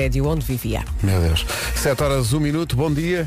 [0.00, 0.82] prédio onde vivia.
[1.02, 1.44] Meu Deus.
[1.76, 3.26] 7 horas, 1 minuto, bom dia.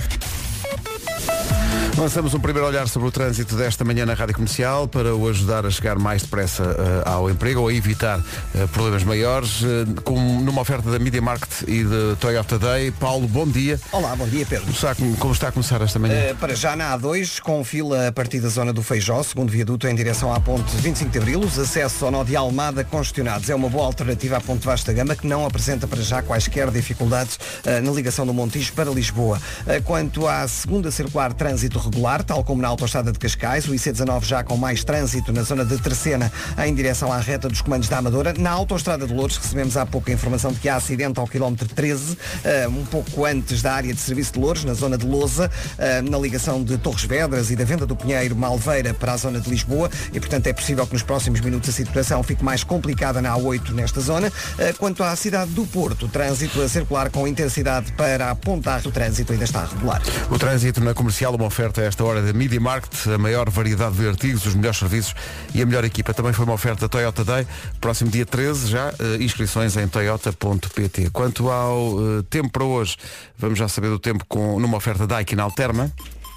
[1.95, 5.63] Lançamos um primeiro olhar sobre o trânsito desta manhã na Rádio Comercial para o ajudar
[5.63, 10.19] a chegar mais depressa uh, ao emprego ou a evitar uh, problemas maiores, uh, com,
[10.41, 12.89] numa oferta da Media Market e de Toyota Day.
[12.89, 13.79] Paulo, bom dia.
[13.91, 14.65] Olá, bom dia Pedro.
[14.65, 16.35] Como está, como está a começar esta manhã?
[16.39, 19.93] para já na A2, com fila a partir da zona do Feijó, segundo viaduto em
[19.93, 23.51] direção à ponte 25 de Abril, os acessos ao nó de Almada congestionados.
[23.51, 27.37] É uma boa alternativa à ponte Vasta Gama, que não apresenta para já quaisquer dificuldades
[27.83, 29.39] na ligação do Montijo para Lisboa.
[29.85, 34.43] quanto à segunda circular trânsito regular, tal como na autoestrada de Cascais, o IC19 já
[34.43, 36.31] com mais trânsito na zona de Terceira
[36.65, 38.33] em direção à reta dos comandos da Amadora.
[38.37, 41.67] Na autoestrada de Louros recebemos há pouco a informação de que há acidente ao quilómetro
[41.67, 45.49] 13, uh, um pouco antes da área de serviço de Louros, na zona de Lousa,
[45.77, 49.39] uh, na ligação de Torres Vedras e da Venda do Pinheiro Malveira para a zona
[49.39, 53.21] de Lisboa e, portanto, é possível que nos próximos minutos a situação fique mais complicada
[53.21, 54.27] na A8 nesta zona.
[54.27, 58.91] Uh, quanto à cidade do Porto, o trânsito a circular com intensidade para apontar o
[58.91, 60.01] trânsito ainda está regular.
[60.29, 63.95] O trânsito na comercial, uma oferta a esta hora da Media Market, a maior variedade
[63.95, 65.15] de artigos, os melhores serviços
[65.53, 66.13] e a melhor equipa.
[66.13, 67.47] Também foi uma oferta Toyota Day,
[67.79, 71.09] próximo dia 13 já, uh, inscrições em toyota.pt.
[71.11, 72.97] Quanto ao uh, tempo para hoje,
[73.37, 75.91] vamos já saber do tempo com, numa oferta Daikin Alterma.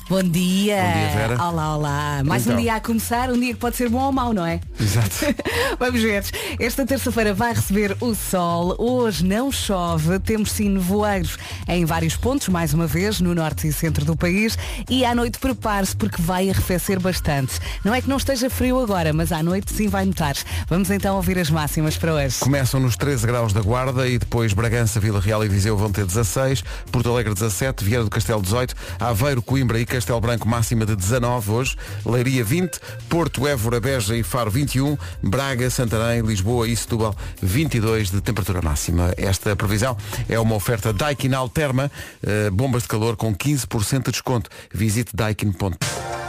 [0.08, 0.76] Bom dia.
[0.76, 1.42] Bom dia, Vera.
[1.42, 2.22] Olá, olá.
[2.24, 2.56] Mais então.
[2.56, 4.60] um dia a começar, um dia que pode ser bom ou mau, não é?
[4.78, 5.34] Exato.
[5.80, 6.24] Vamos ver.
[6.60, 8.76] Esta terça-feira vai receber o sol.
[8.78, 10.20] Hoje não chove.
[10.20, 14.56] Temos sim nevoeiros em vários pontos, mais uma vez, no norte e centro do país.
[14.88, 17.58] E à noite prepare-se porque vai arrefecer bastante.
[17.84, 20.36] Não é que não esteja frio agora, mas à noite sim vai notar.
[20.68, 22.38] Vamos então ouvir as máximas para hoje.
[22.38, 26.06] Começam nos 13 graus da Guarda e depois Bragança, Vila Real e Viseu vão ter
[26.06, 30.94] 16, Porto Alegre 17, Vieira do Castelo 18, Aveiro, Coimbra e Castelo Branco máxima de
[30.94, 37.16] 19 hoje, Leiria 20, Porto, Évora, Beja e Faro 21, Braga, Santarém, Lisboa e Setúbal
[37.40, 39.14] 22 de temperatura máxima.
[39.16, 39.96] Esta previsão
[40.28, 41.90] é uma oferta Daikin Alterma,
[42.22, 44.50] eh, bombas de calor com 15% de desconto.
[44.70, 46.25] Visite daikin.com.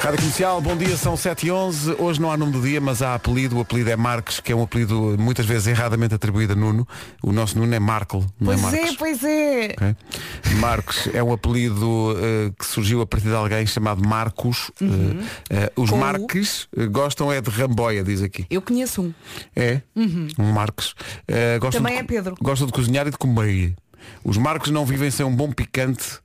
[0.00, 3.02] Rádio Comercial, bom dia, são 7 e 11 Hoje não há nome do dia, mas
[3.02, 6.56] há apelido O apelido é Marques, que é um apelido muitas vezes erradamente atribuído a
[6.56, 6.88] Nuno
[7.22, 9.64] O nosso Nuno é Marco, não pois é Marques é, pois é.
[9.76, 9.96] okay?
[10.56, 15.20] Marques é um apelido uh, que surgiu a partir de alguém chamado Marcos Uhum.
[15.20, 15.22] uh,
[15.78, 19.14] uh, Os Com o- Marques gostam é de ramboia, diz aqui Eu conheço um.
[19.54, 19.82] É?
[19.94, 20.94] Um Marques
[21.72, 22.34] Também de é Pedro.
[22.40, 23.74] Gostam de cozinhar e de comer
[24.24, 26.18] Os Marcos não vivem sem um bom picante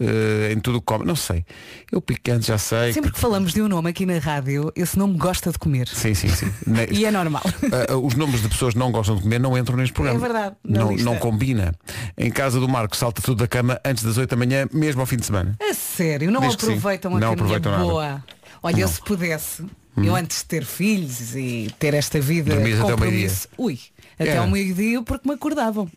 [0.00, 1.44] uh, Em tudo o que comem Não sei,
[1.92, 5.16] eu picante já sei Sempre que falamos de um nome aqui na rádio, esse nome
[5.18, 5.88] gosta de comer.
[5.88, 6.52] Sim, sim, sim.
[6.90, 7.42] E é normal.
[7.88, 10.18] Ah, os nomes de pessoas que não gostam de comer não entram neste programa.
[10.18, 11.04] É verdade, Não, lista.
[11.04, 11.74] não combina.
[12.16, 15.06] Em casa do Marco salta tudo da cama antes das 8 da manhã, mesmo ao
[15.06, 15.56] fim de semana.
[15.60, 17.84] A sério, não Diz que aproveitam a Não aproveitam nada.
[17.84, 18.24] boa.
[18.62, 19.64] Olha, eu se pudesse,
[19.96, 23.78] eu antes de ter filhos e ter esta vida Dormias até compromisso, ui,
[24.18, 24.36] até É.
[24.38, 25.88] ao meio-dia porque me acordavam.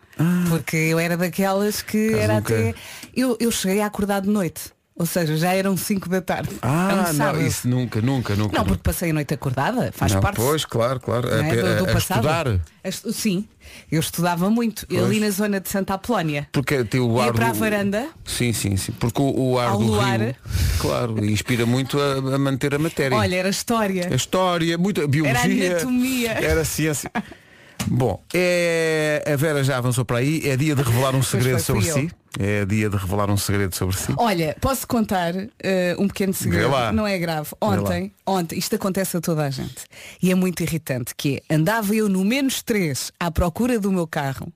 [0.49, 2.75] Porque eu era daquelas que Estás era um até.
[3.15, 4.71] Eu, eu cheguei a acordar de noite.
[4.93, 6.49] Ou seja, já eram 5 da tarde.
[6.61, 7.39] É um Ah, sábado.
[7.39, 8.55] não, isso nunca, nunca, nunca.
[8.55, 10.35] Não, porque passei a noite acordada, faz Não, parte.
[10.35, 11.27] Pois, claro, claro.
[11.27, 12.47] não A, é, do, do a estudar.
[12.47, 13.47] A Sim,
[13.91, 14.85] eu estudava muito.
[14.85, 15.03] Pois.
[15.03, 16.47] Ali na zona de Santa Apolónia.
[16.51, 18.09] Porque tem o Ia ar para a varanda.
[18.25, 18.91] Sim, sim, sim.
[18.91, 20.19] Porque o, o ar do luar.
[20.19, 20.35] rio,
[20.79, 23.17] claro, inspira muito a, a manter a matéria.
[23.17, 24.07] Olha, era história.
[24.11, 25.71] A história, muito a biologia.
[25.71, 26.31] anatomia.
[26.33, 27.09] Era ciência.
[27.87, 30.47] Bom, é, a Vera já avançou para aí.
[30.47, 32.11] É dia de revelar um segredo foi, sobre si.
[32.39, 34.13] É dia de revelar um segredo sobre si.
[34.17, 36.71] Olha, posso contar eh, um pequeno segredo?
[36.93, 37.49] Não é grave.
[37.59, 39.85] Ontem, ontem, isto acontece a toda a gente.
[40.21, 44.07] E é muito irritante, que é, andava eu no menos 3 à procura do meu
[44.07, 44.51] carro,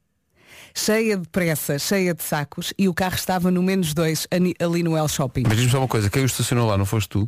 [0.74, 4.28] cheia de pressa, cheia de sacos, e o carro estava no menos 2
[4.60, 5.44] ali no El Shopping.
[5.48, 7.26] Mas diz-me só uma coisa, quem o estacionou lá, não foste tu?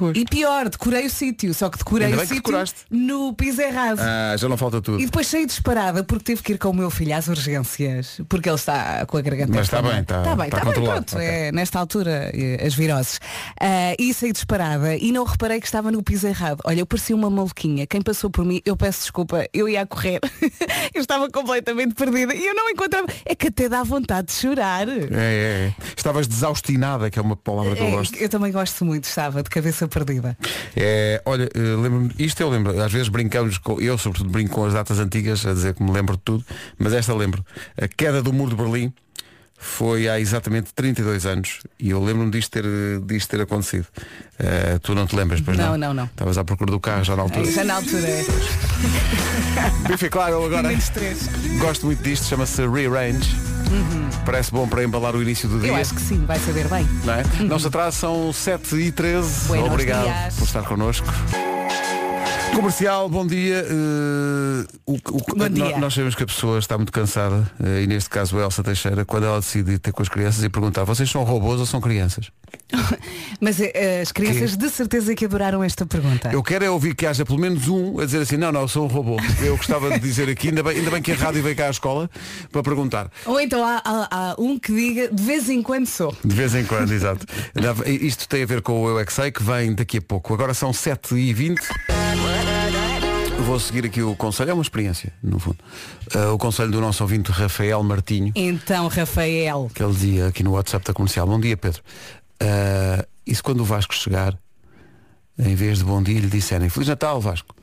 [0.00, 0.16] Pois.
[0.16, 4.00] E pior, decorei o sítio, só que decorei Ainda o sítio no piso errado.
[4.00, 4.98] Ah, já não falta tudo.
[4.98, 8.48] E depois saí disparada porque tive que ir com o meu filho às urgências, porque
[8.48, 9.52] ele está com a garganta.
[9.52, 11.16] Mas está bem, está- Está bem, está está bem, controlado, pronto.
[11.16, 11.26] ok.
[11.26, 13.20] É, nesta altura, eh, as viroses.
[13.60, 16.60] Ah, e saí disparada e não reparei que estava no piso errado.
[16.64, 17.86] Olha, eu parecia uma maluquinha.
[17.86, 20.20] Quem passou por mim, eu peço desculpa, eu ia a correr.
[20.94, 23.06] eu estava completamente perdida e eu não encontrava.
[23.26, 24.88] É que até dá vontade de chorar.
[24.88, 25.74] É, é, é.
[25.96, 28.16] Estavas desaustinada, que é uma palavra que eu É, gosto.
[28.16, 30.36] eu também gosto muito, estava de cabeça perdida.
[30.74, 34.64] É, olha, eh, lembro-me, isto eu lembro, às vezes brincamos, com, eu sobretudo brinco com
[34.64, 36.44] as datas antigas, a dizer que me lembro de tudo,
[36.78, 37.44] mas esta lembro.
[37.80, 38.92] A queda do muro de Berlim
[39.60, 42.64] foi há exatamente 32 anos e eu lembro-me disto ter,
[43.04, 43.86] disto ter acontecido.
[44.38, 45.72] Eh, tu não te lembras, pois não?
[45.72, 46.04] Não, não, não.
[46.06, 47.50] Estavas à procura do carro já na altura.
[47.50, 48.08] Já na altura.
[48.08, 48.24] é.
[49.86, 50.70] Bife, claro, agora
[51.58, 53.30] gosto muito disto, chama-se Rearrange.
[54.24, 55.68] Parece bom para embalar o início do dia.
[55.68, 56.88] Eu acho que sim, vai saber bem.
[57.04, 57.22] Não, é?
[57.46, 60.34] não se atrasa, são 7 e 13 Buenos Obrigado dias.
[60.36, 61.06] por estar connosco.
[62.54, 63.64] Comercial, bom dia.
[63.70, 65.78] Uh, o, o, Bom dia.
[65.78, 69.04] Nós sabemos que a pessoa está muito cansada, uh, e neste caso a Elsa Teixeira,
[69.04, 72.30] quando ela decide ter com as crianças e perguntar, vocês são robôs ou são crianças?
[73.40, 76.30] Mas eh, as crianças de certeza que adoraram esta pergunta.
[76.32, 78.68] Eu quero é ouvir que haja pelo menos um a dizer assim, não, não, eu
[78.68, 79.16] sou um robô.
[79.40, 81.70] Eu gostava de dizer aqui, ainda bem, ainda bem que a rádio veio cá à
[81.70, 82.10] escola
[82.52, 83.10] para perguntar.
[83.24, 86.14] Ou então há, há- há um que diga de vez em quando sou.
[86.24, 87.24] De vez em quando, exato.
[87.86, 90.34] Isto tem a ver com o Eu é Que Sei, que vem daqui a pouco.
[90.34, 91.56] Agora são 7h20.
[93.44, 95.58] Vou seguir aqui o conselho, é uma experiência, no fundo.
[96.14, 99.68] Uh, o conselho do nosso ouvinte Rafael Martinho, Então, Rafael.
[99.74, 101.26] que ele dizia aqui no WhatsApp da comercial.
[101.26, 101.82] Bom dia, Pedro.
[102.40, 104.38] Uh, e se quando o Vasco chegar,
[105.38, 107.54] em vez de bom dia, lhe disserem Feliz Natal, Vasco.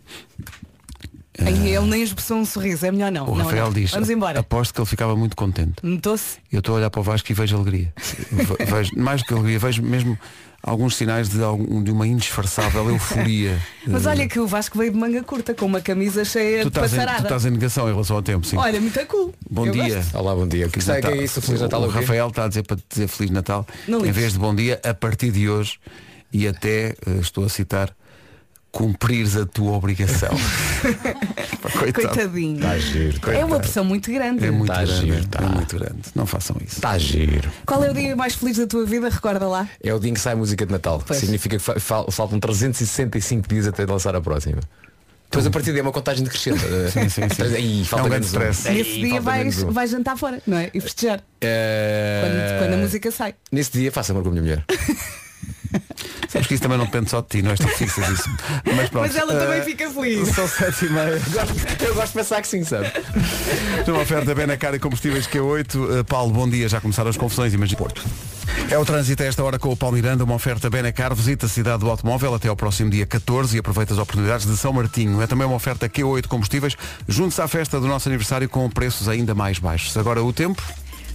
[1.45, 3.25] Aí Ele nem esboçou um sorriso, é melhor não.
[3.29, 3.73] O Não, Rafael não.
[3.73, 4.39] diz, Vamos embora.
[4.39, 5.75] aposto que ele ficava muito contente.
[5.83, 6.37] Notou-se?
[6.51, 7.93] Eu estou a olhar para o Vasco e vejo alegria.
[8.31, 10.17] Ve- vejo, mais do que alegria, vejo mesmo
[10.63, 13.57] alguns sinais de, algum- de uma indisfarçável euforia.
[13.87, 16.67] Mas olha que o Vasco veio de manga curta, com uma camisa cheia tu de
[16.69, 17.23] estás, em, tu passarada.
[17.23, 18.57] estás em negação em relação ao tempo, sim.
[18.57, 19.33] Olha, muito cool.
[19.49, 19.95] Bom Eu dia.
[19.95, 20.17] gosto.
[20.17, 20.65] Olá, bom dia.
[20.67, 21.41] O que é isso?
[21.41, 21.87] Feliz Natal O?
[21.87, 24.15] Rafael está a dizer para te dizer Feliz Natal Não em lixes.
[24.15, 25.79] vez de bom dia a partir de hoje
[26.33, 27.95] e até, eh, estou a citar,
[28.77, 30.29] cumprires a tua obrigação.
[31.79, 31.93] Coitado.
[31.93, 32.57] Coitadinho.
[32.57, 33.31] Está Tá giro.
[33.31, 34.45] É uma pressão muito grande.
[34.45, 35.41] É muito Tá grande, giro, é tá.
[35.41, 36.01] muito grande.
[36.13, 36.75] Não façam isso.
[36.75, 37.49] Está giro.
[37.65, 39.09] Qual é o dia mais feliz da tua vida?
[39.09, 39.67] Recorda lá.
[39.83, 41.01] É o dia em que sai a música de Natal.
[41.05, 41.19] Pois.
[41.19, 44.59] Significa que fa- fal- faltam 365 dias até de lançar a próxima.
[45.29, 46.59] Depois a partir daí é uma contagem decrescente.
[46.93, 47.43] Sim, sim, sim.
[47.55, 48.51] Aí, falta É um grande menos um.
[48.51, 48.69] stress.
[48.71, 49.71] Nesse dia falta vais, menos um.
[49.71, 50.69] vais jantar fora, não é?
[50.71, 51.19] E festejar.
[51.41, 53.33] Eh, Quando, quando a música sai.
[53.51, 54.63] Nesse dia faço amor com a minha mulher.
[56.27, 58.29] Sabes que isso também não depende só de ti, não és tu que fixas isso.
[58.75, 59.07] Mas pronto.
[59.07, 60.29] Mas ela também eh, fica feliz.
[60.29, 61.21] São sete e meia.
[61.79, 62.91] Eu gosto de pensar que sim, sabe?
[63.85, 65.75] Numa oferta bem na cara e combustíveis Q8.
[65.75, 66.67] Uh, Paulo, bom dia.
[66.67, 67.77] Já começaram as confusões, imagina.
[67.77, 68.03] Porto.
[68.69, 71.13] É o trânsito a esta hora com o Paulo Miranda, uma oferta Benacar.
[71.15, 74.57] Visita a cidade do automóvel até ao próximo dia 14 e aproveita as oportunidades de
[74.57, 75.21] São Martinho.
[75.21, 76.75] É também uma oferta Q8 combustíveis.
[77.07, 79.95] Junte-se à festa do nosso aniversário com preços ainda mais baixos.
[79.95, 80.61] Agora o tempo.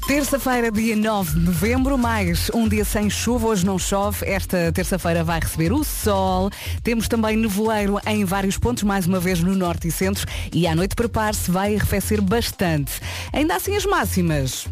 [0.07, 4.27] Terça-feira, dia 9 de novembro, mais um dia sem chuva, hoje não chove.
[4.27, 6.51] Esta terça-feira vai receber o sol.
[6.83, 10.27] Temos também nevoeiro em vários pontos, mais uma vez no norte e centro.
[10.53, 12.93] E à noite, prepare-se, vai arrefecer bastante.
[13.33, 14.67] Ainda assim, as máximas.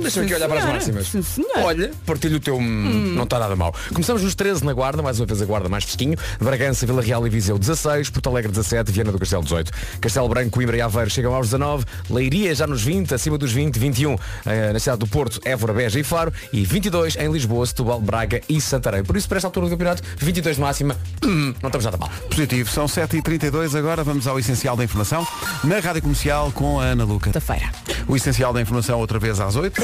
[0.00, 1.06] Deixa-me aqui olhar para as máximas.
[1.08, 1.64] Sim, senhora.
[1.64, 3.74] Olha, partilho o teu hum, não está nada mal.
[3.88, 6.16] Começamos nos 13 na Guarda, mais uma vez a Guarda mais fresquinho.
[6.40, 9.72] Bragança, Vila Real e Viseu 16, Porto Alegre 17, Viana do Castelo 18.
[10.00, 13.78] Castelo Branco, Coimbra e Aveiro chegam aos 19, Leiria já nos 20, acima dos 20,
[13.78, 14.16] 21
[14.46, 18.40] eh, na cidade do Porto, Évora, Beja e Faro e 22 em Lisboa, Setúbal, Braga
[18.48, 19.02] e Santarém.
[19.02, 22.10] Por isso, para esta altura do campeonato, 22 de máxima, hum, não estamos nada mal.
[22.28, 22.70] Positivo.
[22.70, 24.02] São 7h32 agora.
[24.04, 25.26] Vamos ao essencial da informação.
[25.64, 27.30] Na Rádio Comercial com a Ana Luca.
[27.30, 27.70] Terça-feira.
[28.08, 29.80] O essencial da informação outra vez às 8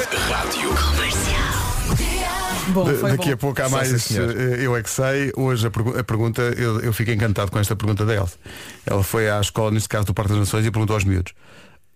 [2.69, 3.33] Bom, foi Daqui bom.
[3.33, 4.31] a pouco há Sim, mais senhor.
[4.31, 5.33] eh, Eu é que sei.
[5.35, 8.37] Hoje a, pergu- a pergunta, eu, eu fico encantado com esta pergunta da Elsa.
[8.85, 11.33] Ela foi à escola, neste caso do Parque das Nações, e perguntou aos miúdos.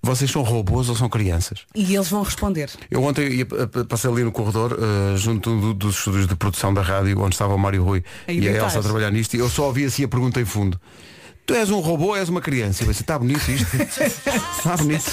[0.03, 1.61] Vocês são robôs ou são crianças?
[1.75, 2.71] E eles vão responder.
[2.91, 6.73] Eu ontem ia, eh, passei ali no corredor, eh, junto do- dos estúdios de produção
[6.73, 8.53] da rádio, onde estava o Mário Rui A e a.
[8.53, 10.81] Elsa a trabalhar nisto, e eu só ouvi assim a pergunta em fundo.
[11.45, 12.85] Tu és um robô ou és uma criança?
[12.85, 13.67] Eu pensei, está bonito isto.
[13.77, 15.11] Está bonito.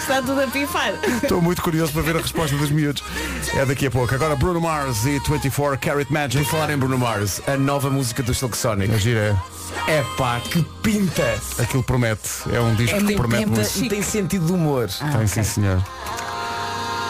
[0.00, 0.94] Está tudo a pifar.
[1.22, 3.02] Estou muito curioso para ver a resposta dos miúdos.
[3.54, 4.14] É daqui a pouco.
[4.14, 6.42] Agora Bruno Mars e 24 Carat Magic.
[6.44, 8.94] Por falar em Bruno Mars, a nova música do Silk Sonic.
[8.94, 9.36] A gira
[9.86, 11.20] É pá, que pinta!
[11.22, 11.38] é.
[11.62, 12.30] Aquilo promete.
[12.50, 13.60] É um disco É que promete pinta.
[13.60, 13.84] muito.
[13.84, 14.88] E tem sentido de humor.
[14.88, 15.84] Tem sim senhor.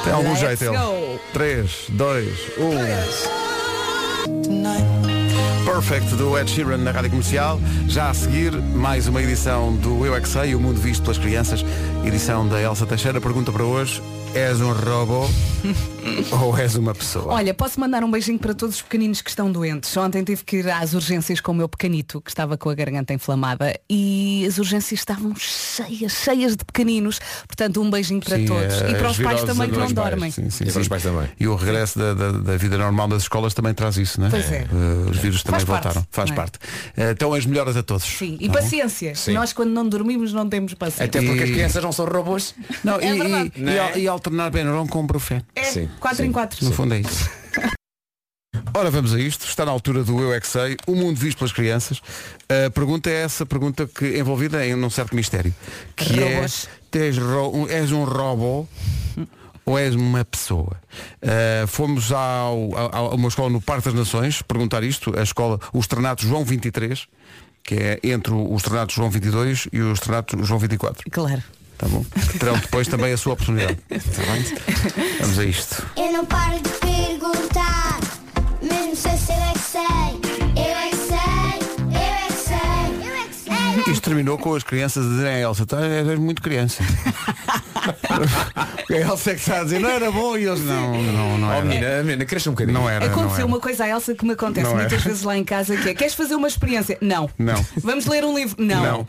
[0.03, 0.77] Tem algum Let's jeito ele.
[0.77, 1.21] go.
[1.33, 4.98] 3, 2, 1.
[5.79, 7.61] Perfect do Ed Sheeran na Rádio Comercial.
[7.87, 11.19] Já a seguir, mais uma edição do Eu é que Sei, o mundo visto pelas
[11.19, 11.65] crianças.
[12.05, 13.21] Edição da Elsa Teixeira.
[13.21, 14.03] Pergunta para hoje.
[14.35, 15.29] És um robô
[16.33, 17.35] ou és uma pessoa?
[17.35, 19.97] Olha, posso mandar um beijinho para todos os pequeninos que estão doentes.
[19.97, 23.13] Ontem tive que ir às urgências com o meu pequenito, que estava com a garganta
[23.15, 27.19] inflamada, e as urgências estavam cheias, cheias de pequeninos.
[27.47, 28.75] Portanto, um beijinho para Sim, todos.
[28.77, 30.31] E para as os pais também que não dormem.
[30.31, 30.81] Sim, sim, E para sim.
[30.81, 31.29] os pais também.
[31.39, 34.31] E o regresso da, da- da vida normal das escolas também traz isso, não é?
[34.31, 34.63] Pois é.
[34.71, 36.07] Eh, os vírus também Faz parte, voltaram.
[36.11, 36.37] Faz não é?
[36.37, 36.59] parte.
[36.97, 38.05] Eh, então as melhoras a todos.
[38.05, 38.61] Sim, e Tá bom?
[38.61, 39.15] paciência.
[39.15, 39.33] Sim.
[39.35, 41.05] Nós quando não dormimos não temos paciência.
[41.07, 42.55] Até porque as E- crianças não são robôs.
[42.85, 43.53] Não, É e, verdade.
[43.57, 43.99] e- Não e é?
[44.01, 45.43] e alternar Benuron com Brufé.
[45.55, 46.33] É, Sim, 4 em sim.
[46.33, 46.65] 4.
[46.65, 47.29] No fundo é isso.
[48.75, 49.45] Ora, vamos a isto.
[49.47, 52.01] Está na altura do Eu é que Sei, o mundo visto pelas crianças.
[52.67, 55.55] A pergunta é essa pergunta que envolvida em um certo mistério.
[55.97, 56.67] Que Robôs.
[56.67, 58.67] é, tens ro- um- és um robô
[59.65, 60.77] ou és uma pessoa?
[61.23, 65.59] Uh, fomos ao, ao- a uma escola no Parque das Nações perguntar isto, a escola,
[65.73, 67.07] o Estrenato João 23,
[67.63, 71.05] que é entre o Estrenato João 22 e o Estrenato João 24.
[71.11, 71.43] Claro.
[71.79, 72.05] Tá bom?
[72.39, 73.79] Terão depois também a sua oportunidade.
[73.89, 74.45] Tá bem?
[75.21, 75.87] Vamos a isto.
[75.97, 78.01] Eu não paro de perguntar,
[78.61, 80.09] mesmo sem ser eu é que sei.
[80.57, 80.89] Eu é
[83.29, 83.35] que
[83.87, 86.83] sei, Isto terminou com as crianças a dizerem a Elsa, "Tá, eras muito criança.
[88.91, 91.49] a Elsa é que está a dizer, não era bom e eles não, não, não
[91.49, 91.65] Oh, era.
[91.65, 92.77] menina, menina, cresce um bocadinho.
[92.79, 93.07] Não era.
[93.07, 93.47] não Aconteceu era.
[93.47, 95.09] uma coisa a Elsa que me acontece Não muitas é.
[95.09, 96.99] vezes lá em casa que é, queres fazer uma experiência?
[97.01, 97.31] Não.
[97.39, 97.65] Não.
[97.79, 98.57] Vamos ler um livro?
[98.63, 98.83] Não.
[98.83, 99.07] Não.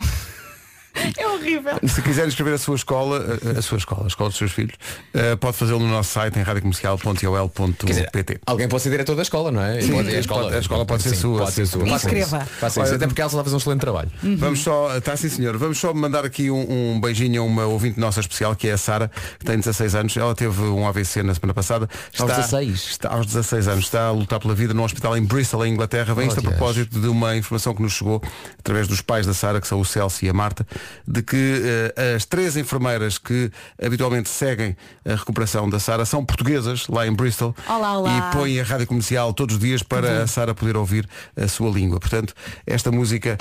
[1.16, 1.78] É horrível.
[1.86, 4.74] Se quiser escrever a sua escola, a- a sua escola, a escola dos seus filhos,
[5.14, 8.40] eh, pode fazê-lo no nosso site em radiocomercial.ol.pt.
[8.46, 9.80] alguém pode ser diretor da escola, não é?
[9.80, 11.86] Sim, Pode- pode- a escola pode ser sim, sua, Pode ser sua.
[11.86, 12.46] E Faça escreva.
[12.76, 14.10] Olha, Até porque ela está a fazer um excelente trabalho.
[14.22, 17.98] Vamos só, está sim senhor, vamos só mandar aqui um, um beijinho a uma ouvinte
[17.98, 20.16] nossa especial, que é a Sara, que tem 16 anos.
[20.16, 21.88] Ela teve um AVC na semana passada.
[22.18, 22.86] Aos 16?
[22.90, 26.14] Está aos 16 anos, está a lutar pela vida num hospital em Bristol, em Inglaterra.
[26.14, 28.22] Vem isto a Oh, propósito de uma informação que nos chegou
[28.58, 30.66] através dos pais da Sara, que são o Celso e a Marta,
[31.06, 31.62] de que
[31.96, 33.50] eh, as três enfermeiras que
[33.82, 34.76] habitualmente seguem
[35.08, 37.54] a recuperação da Sara são portuguesas, lá em Bristol.
[37.68, 38.30] Olá, olá.
[38.30, 41.08] E põem a rádio comercial todos os dias para a Sara poder ouvir
[41.40, 41.98] a sua língua.
[42.00, 42.34] Portanto,
[42.66, 43.36] esta música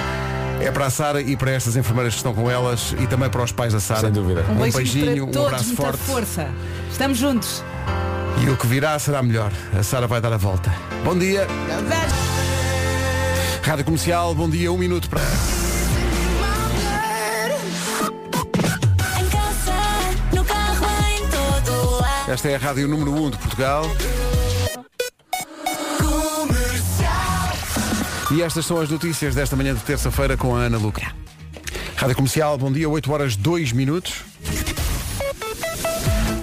[0.62, 3.43] é para a Sara e para estas enfermeiras que estão com elas e também para
[3.43, 4.01] os pais da Sara.
[4.01, 4.43] Sem dúvida.
[4.50, 6.00] Um, Um, beijinho, beijinho, para um todos, abraço muita forte.
[6.00, 6.48] força.
[6.91, 7.63] Estamos juntos.
[8.46, 9.51] E o que virá será melhor.
[9.77, 10.74] A Sara vai dar a volta.
[11.03, 11.48] Bom dia.
[13.63, 15.68] Rádio Comercial, bom dia, um minuto para.
[22.29, 23.83] Esta é a Rádio número 1 de Portugal.
[28.29, 31.12] E estas são as notícias desta manhã de terça-feira com a Ana Lucra.
[31.95, 34.21] Rádio Comercial, bom dia, 8 horas 2 minutos.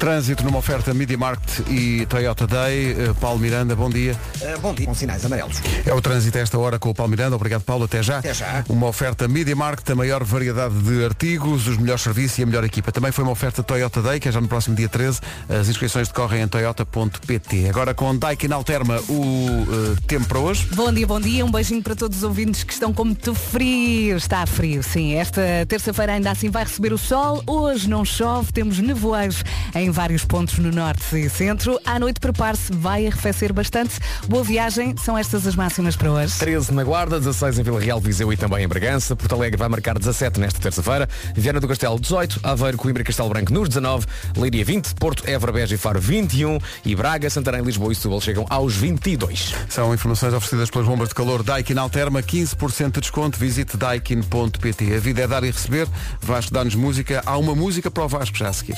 [0.06, 2.92] Trânsito numa oferta Media Market e Toyota Day.
[2.92, 4.16] Eh, Paulo Miranda, bom dia.
[4.40, 5.60] Uh, bom dia, com sinais amarelos.
[5.84, 7.34] É o trânsito a esta hora com o Paulo Miranda.
[7.34, 7.86] Obrigado, Paulo.
[7.86, 8.18] Até já.
[8.18, 8.64] Até já.
[8.68, 12.62] Uma oferta Media Market, a maior variedade de artigos, os melhores serviços e a melhor
[12.62, 12.92] equipa.
[12.92, 15.18] Também foi uma oferta Toyota Day, que é já no próximo dia 13.
[15.48, 17.68] As inscrições decorrem em toyota.pt.
[17.68, 20.68] Agora com Daikin Alterma, o eh, tempo para hoje.
[20.72, 21.44] Bom dia, bom dia.
[21.44, 24.16] Um beijinho para todos os ouvintes que estão com muito frio.
[24.16, 25.14] Está frio, sim.
[25.14, 27.42] Esta terça-feira ainda assim vai receber o sol.
[27.44, 29.42] Hoje não chove, temos nevoeiros
[29.74, 31.80] em vários pontos no norte e centro.
[31.82, 33.98] À noite prepare-se, vai arrefecer bastante.
[34.28, 36.38] Boa viagem, são estas as máximas para hoje.
[36.38, 39.16] 13 na Guarda, 16 em Vila Real, Viseu e também em Bragança.
[39.16, 41.08] Porto Alegre vai marcar 17 nesta terça-feira.
[41.34, 45.50] Viana do Castelo 18, Aveiro, Coimbra e Castelo Branco nos 19, Leiria 20, Porto, Évora,
[45.50, 49.54] Beja e Faro 21 e Braga, Santarém, Lisboa e Setúbal chegam aos 22.
[49.70, 53.38] São informações oferecidas pelas bombas de calor Daikin Alterma, 15% de desconto.
[53.38, 54.94] Visite daikin.pt.
[54.94, 55.88] A vida é dar e receber.
[56.20, 57.22] Vasco dá-nos música.
[57.24, 58.76] Há uma música para o Vasco já a seguir.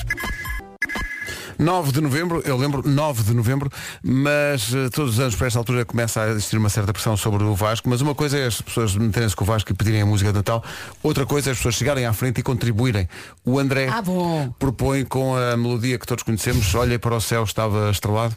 [1.59, 3.69] 9 de novembro, eu lembro, 9 de novembro,
[4.01, 7.43] mas eh, todos os anos para esta altura começa a existir uma certa pressão sobre
[7.43, 10.05] o Vasco, mas uma coisa é as pessoas meterem-se com o Vasco e pedirem a
[10.05, 10.63] música de Natal,
[11.03, 13.09] outra coisa é as pessoas chegarem à frente e contribuírem.
[13.43, 14.49] O André Ah, bom.
[14.57, 18.33] propõe com a melodia que todos conhecemos, Olhei para o céu, estava estrelado.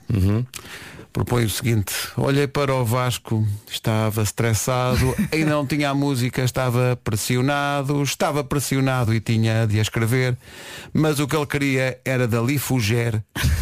[1.12, 6.98] Propõe o seguinte, olhei para o Vasco, estava estressado, ainda não tinha a música, estava
[7.04, 10.38] pressionado, estava pressionado e tinha de a escrever,
[10.92, 13.22] mas o que ele queria era dali fugir.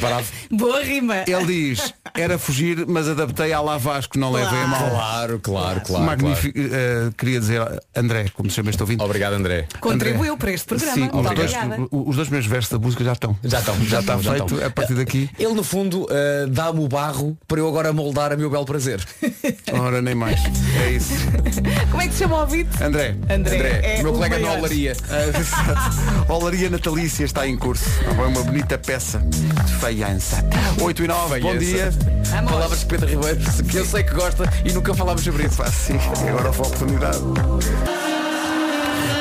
[0.00, 0.26] Parado.
[0.50, 1.24] Boa rima.
[1.26, 4.90] Ele diz, era fugir, mas adaptei à lá Vasco, não levei a mal.
[4.90, 6.04] Claro, claro, claro.
[6.04, 7.62] Magnífico, eh, queria dizer,
[7.94, 8.98] André, como se chama este ouvinte.
[8.98, 9.10] claro.
[9.10, 9.66] Obrigado, André.
[9.80, 10.36] Contribuiu André.
[10.36, 10.94] para este programa.
[10.94, 11.52] Sim, os dois,
[11.90, 13.36] os dois primeiros versos da música já estão.
[13.44, 14.66] Já estão, Já está estão, feito, estão.
[14.66, 15.30] a partir daqui.
[15.38, 19.00] Ele, no fundo, eh, dá-me o barro para eu agora moldar a meu belo prazer.
[19.72, 20.40] Ora, nem mais.
[20.82, 21.12] É isso.
[21.90, 22.82] Como é que se chama o ouvinte?
[22.82, 23.14] André.
[23.30, 24.58] André, André, é meu colega na maior.
[24.58, 24.96] olaria.
[26.28, 27.88] A Olaria Natalícia está em curso.
[28.04, 30.44] É uma bonita peça de feiança.
[30.80, 31.92] 8 e 9, bom dia.
[32.30, 32.50] Vamos.
[32.50, 33.38] Palavras de Pedro Ribeiro,
[33.70, 35.56] que eu sei que gosta e nunca falámos sobre isso.
[35.56, 37.18] Pá, sim, e agora foi a oportunidade.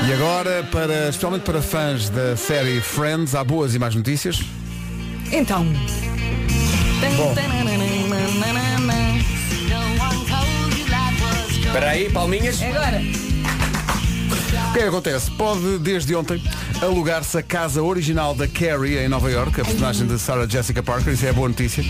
[0.08, 4.42] E agora, para, especialmente para fãs da série Friends, há boas e más notícias.
[5.32, 5.66] Então.
[7.18, 7.36] Bom.
[11.60, 12.62] Espera aí, palminhas.
[12.62, 13.02] É agora.
[14.70, 15.32] O que é que acontece?
[15.32, 16.42] Pode, desde ontem,
[16.82, 21.14] alugar-se a casa original da Carrie em Nova York, a personagem de Sarah Jessica Parker,
[21.14, 21.84] isso é boa notícia.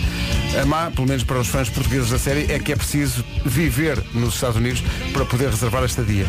[0.60, 4.02] A má, pelo menos para os fãs portugueses da série, é que é preciso viver
[4.14, 6.26] nos Estados Unidos para poder reservar a estadia.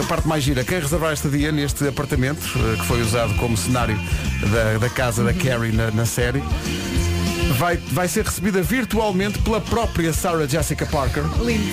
[0.00, 3.56] A parte mais gira, quem reservar a estadia neste apartamento, eh, que foi usado como
[3.56, 3.98] cenário
[4.50, 6.42] da, da casa da Carrie na, na série,
[7.52, 11.24] vai, vai ser recebida virtualmente pela própria Sarah Jessica Parker.
[11.44, 11.64] Lindo.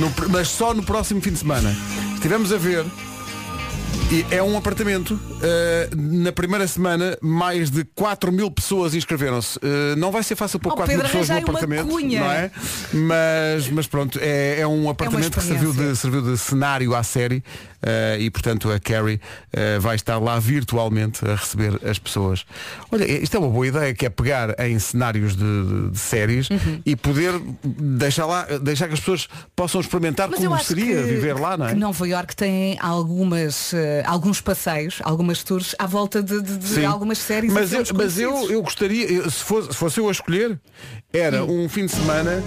[0.00, 1.74] No mas só no próximo fim de semana.
[2.14, 2.84] Estivemos a ver
[4.08, 5.14] E é um apartamento.
[5.14, 9.58] uh, na primeira semana, mais de 4 mil pessoas inscreveram-se.
[9.58, 12.20] Uh, não vai ser fácil pôr Oh, 4 mil pessoas no apartamento, cunha.
[12.20, 12.50] não é?
[12.92, 17.38] Mas, mas pronto, é, é um apartamento que serviu de, serviu de cenário à série
[17.38, 19.20] uh, e, portanto, a Carrie
[19.80, 22.44] vai estar lá virtualmente a receber as pessoas.
[22.92, 26.48] Olha, isto é uma boa ideia, que é pegar em cenários de, de- de séries
[26.50, 26.80] Uhum.
[26.86, 27.32] e poder
[27.64, 31.70] deixar lá, deixar que as pessoas possam experimentar Mas como seria viver lá, não é?
[31.70, 33.72] que Nova York tem algumas,
[34.04, 36.84] alguns passeios, algumas tours à volta de, de- de Sim.
[36.84, 37.50] algumas séries.
[37.50, 40.58] e Mas, eu, mas eu, eu gostaria, eu- se, fosse, se fosse eu a escolher,
[41.12, 41.64] era Hum.
[41.64, 42.42] um fim de semana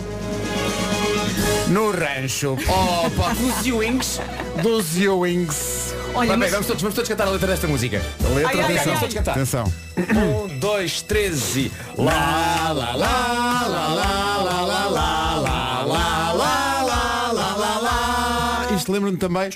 [1.70, 4.20] no rancho Oh, pá, os Ewings.
[4.64, 5.94] dos Ewings.
[6.16, 8.02] Olha, mas vamos, todos, vamos todos cantar a letra desta música.
[8.26, 8.94] A letra, Ai, atenção.
[8.94, 9.10] ai, ai.
[9.10, 9.32] cantar.
[9.34, 9.74] atenção.
[9.98, 11.72] Um, dois, três e.
[11.96, 18.68] Lá, lá, lá, lá, lá, lá, lá, lá, lá, lá, lá, lá, lá, lá, lá.
[18.76, 19.50] Isto lembra-me também.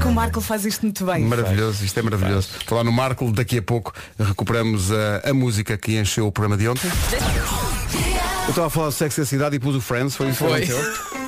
[0.00, 1.24] Que o Marco faz isto muito bem.
[1.24, 2.48] Maravilhoso, isto é maravilhoso.
[2.66, 6.68] Falar no Marco, daqui a pouco recuperamos a, a música que encheu o programa de
[6.68, 6.90] ontem.
[8.44, 10.38] Eu estava a falar do Sexo e a Cidade e pus o Friends, foi isso
[10.38, 11.19] que aconteceu?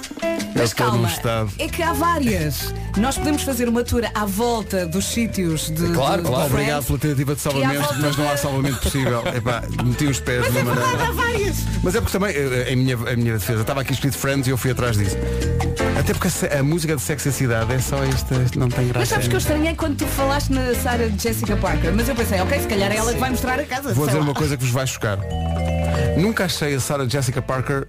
[0.62, 1.10] Mas calma,
[1.58, 2.72] é que há várias.
[2.96, 5.88] Nós podemos fazer uma tour à volta dos sítios de.
[5.92, 6.48] Claro, de- claro.
[6.48, 9.22] de Obrigado pela tentativa de salvamento, mas não há salvamento possível.
[9.34, 11.04] Epá, meti os pés Mas de é uma maneira.
[11.04, 11.56] há várias.
[11.82, 14.50] Mas é porque também, eh, em minha, em minha defesa, estava aqui escrito Friends e
[14.50, 15.16] eu fui atrás disso.
[15.98, 18.98] Até porque a, a música de Sexo e Cidade é só esta, não tem graça.
[19.00, 21.92] Mas sabes que eu estranhei quando tu falaste na Sarah Jessica Parker.
[21.94, 23.92] Mas eu pensei, ok, se calhar é ela que vai mostrar a casa.
[23.94, 24.24] Vou dizer lá.
[24.24, 25.18] uma coisa que vos vai chocar.
[26.16, 27.86] Nunca achei a Sarah Jessica Parker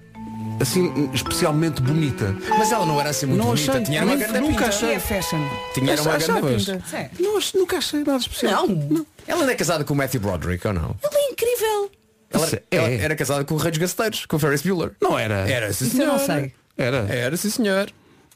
[0.60, 2.34] assim especialmente bonita.
[2.48, 3.72] Mas ela não era assim muito Não bonita.
[3.72, 3.84] achei.
[3.84, 4.68] Tinha uma grande nunca pinta.
[4.68, 5.00] achei.
[5.00, 5.48] Fashion.
[5.74, 6.82] Tinha era uma grande pinta.
[7.20, 8.66] Não, nunca achei nada especial.
[8.68, 9.06] Não.
[9.26, 10.96] Ela ainda é casada com o Matthew Broderick ou não?
[11.02, 11.90] Ela é incrível.
[12.30, 12.96] Ela, ela é.
[12.96, 14.92] era casada com o Rei dos Gasteiros, com o Ferris Bueller.
[15.00, 15.48] Não era.
[15.48, 16.40] Era, sim eu não senhor.
[16.40, 16.52] sei.
[16.76, 17.06] Era.
[17.08, 17.90] Era, sim senhor.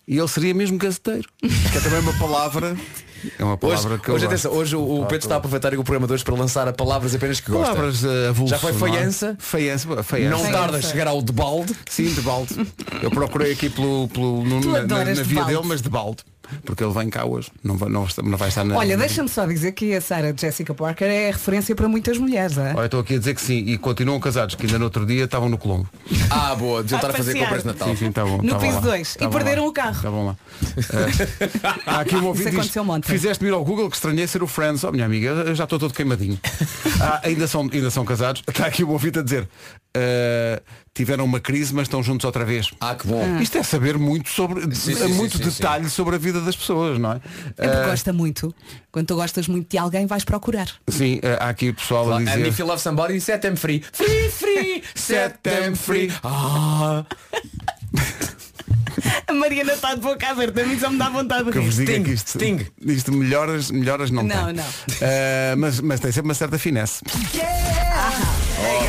[0.07, 1.29] E ele seria mesmo gazeteiro.
[1.41, 2.77] que é também uma palavra.
[3.39, 5.73] É uma Hoje, palavra que eu hoje, atenção, hoje o, o Pedro está a aproveitar
[5.75, 7.67] o programa de hoje para lançar a palavras apenas que gosta.
[7.75, 8.75] Palavras uh, avulso, Já foi é?
[8.75, 9.37] feiança?
[9.39, 10.03] Feiança.
[10.03, 10.37] feiança.
[10.43, 11.75] Não tarda a chegar ao de balde.
[11.89, 12.55] Sim, de balde.
[13.03, 15.55] Eu procurei aqui pelo, pelo, no- na, na, na de via balde.
[15.57, 16.19] dele, mas de balde.
[16.65, 17.51] Porque ele vem cá hoje.
[17.63, 18.77] Não vai, não, não vai estar na.
[18.77, 22.57] Olha, deixa-me só dizer que a Sarah Jessica Parker é referência para muitas mulheres.
[22.59, 22.75] é?
[22.77, 23.59] Olha, estou aqui a dizer que sim.
[23.67, 25.89] E continuam casados, que ainda no outro dia estavam no Colombo.
[26.31, 27.89] Ah, boa, de estar a fazer compras de Natal.
[27.89, 28.39] Sim, sim, estavam.
[28.39, 28.81] No estavam piso lá.
[28.81, 29.17] dois.
[29.21, 29.69] E perderam lá.
[29.69, 29.97] o carro.
[29.97, 30.37] Estavam lá.
[30.77, 33.09] Eh, há aqui um ouvinte Isso diz, aconteceu ontem.
[33.09, 34.85] Fizeste-me ir ao Google que estranhei ser o Friends.
[34.85, 36.39] Oh minha amiga, eu já estou todo queimadinho.
[37.01, 38.43] Ah, ainda, são, ainda são casados.
[38.49, 39.49] Está aqui um ouvinte a dizer.
[39.99, 40.63] Eh,
[40.95, 42.71] tiveram uma crise, mas estão juntos outra vez.
[42.81, 43.23] Ah, que bom.
[43.23, 43.41] Hum.
[43.41, 46.55] Isto é saber muito sobre Sim, sim, muito sim, sim, detalhe sobre a vida das
[46.57, 47.17] pessoas, não é?
[47.57, 48.55] É porque Eh, gosta muito.
[48.93, 50.69] Quando tu gostas muito de alguém, vais procurar.
[50.89, 52.47] sim, eh, há aqui o pessoal a And dizer.
[52.47, 53.83] if you love somebody, set them free.
[53.93, 56.13] Free, free, set them free.
[56.23, 57.05] Ah,
[59.29, 61.71] A Mariana está de boca aberta, a mim só me dá vontade de rir.
[61.73, 62.67] Sting, que isto, Sting.
[62.85, 64.55] isto melhoras, melhoras não, Não, tem.
[64.55, 64.65] não.
[65.01, 67.03] Eh, mas, mas tem sempre uma certa finesse.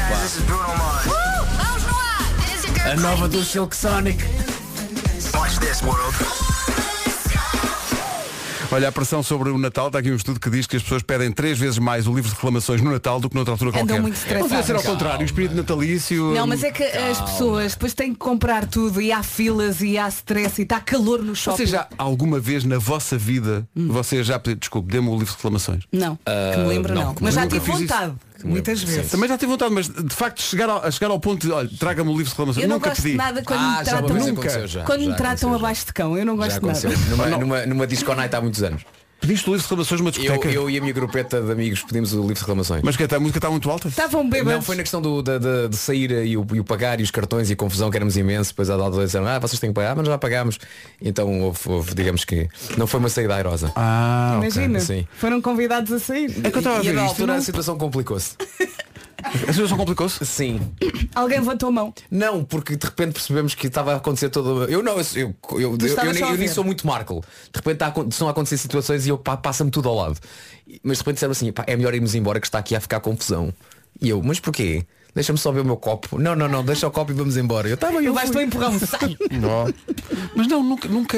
[0.10, 2.34] Vamos no ar!
[2.44, 4.24] This a nova do Silk Sonic.
[8.72, 11.02] Olha, a pressão sobre o Natal, está aqui um estudo que diz que as pessoas
[11.04, 13.82] pedem três vezes mais o livro de reclamações no Natal do que noutra altura Andam
[13.86, 14.02] qualquer.
[14.02, 14.52] muito estressadas.
[14.52, 16.34] Não devia ser ao contrário, o espírito natalício.
[16.34, 19.98] Não, mas é que as pessoas depois têm que comprar tudo e há filas e
[19.98, 21.58] há stress e está calor no shopping.
[21.58, 25.32] Vocês já alguma vez na vossa vida, vocês já pediram, desculpe, dê-me o livro de
[25.34, 25.84] reclamações?
[25.92, 27.16] Não, que me lembro não, não.
[27.16, 27.82] que Mas já tive fiz isso.
[27.84, 28.14] vontade.
[28.44, 29.12] Muitas vezes.
[29.12, 31.70] Também já tive vontade, mas de facto chegar ao, a chegar ao ponto de, olha,
[31.80, 32.64] traga-me o livro de reclamações.
[32.64, 33.12] Eu não Nunca gosto pedi.
[33.14, 34.40] de nada quando Ah, me já uma tratam, vez Nunca.
[34.42, 34.84] aconteceu já.
[34.84, 35.56] quando já me tratam aconteceu já.
[35.58, 36.18] abaixo de cão.
[36.18, 36.80] Eu não Já gosto de nada.
[36.88, 37.18] aconteceu.
[37.18, 38.82] Numa, numa, numa disco night há muitos anos.
[39.20, 40.50] Pediste o livro de reclamações numa Eu, discoteca.
[40.54, 42.82] eu e a minha grupeta de amigos pedimos o livro de reclamações.
[42.84, 43.88] Mas que a música está muito alta?
[43.90, 44.54] Estavam bêbados.
[44.54, 47.04] Não, foi na questão do, da- da- de, sair e o, e o pagar e
[47.04, 48.52] os cartões e a confusão que éramos imenso.
[48.52, 50.58] Depois a dada dois disseram, ah, vocês têm que pagar, mas nós já pagámos.
[51.02, 53.72] Então houve, houve, digamos que não foi uma saída airosa.
[53.76, 54.48] Ah, ok.
[54.50, 55.08] Imagina, sim.
[55.18, 56.32] foram convidados a sair.
[56.44, 58.36] É que eu estava a e ver a da isto, altura não- a situação complicou-se.
[59.48, 60.26] A situação complicou-se?
[60.26, 60.60] Sim.
[61.14, 61.94] Alguém levantou a mão.
[62.10, 64.66] Não, porque de repente percebemos que estava a acontecer todo.
[64.66, 67.22] Eu não, eu, eu, eu, eu, eu, nem- eu nem sou muito Marco.
[67.52, 70.20] De repente estão a acontecer situações e eu passa-me tudo ao lado.
[70.84, 73.54] Mas de repente disseram assim, é melhor irmos embora que está aqui a ficar confusão.
[74.02, 74.86] E eu, mas porquê?
[75.20, 76.18] Deixa-me só ver o meu copo.
[76.18, 77.68] Não, não, não, deixa o copo e vamos embora.
[77.68, 78.80] Eu estava eu um empurrão.
[78.80, 79.18] Sai.
[79.32, 79.74] Não.
[80.34, 81.18] Mas não, nunca, nunca,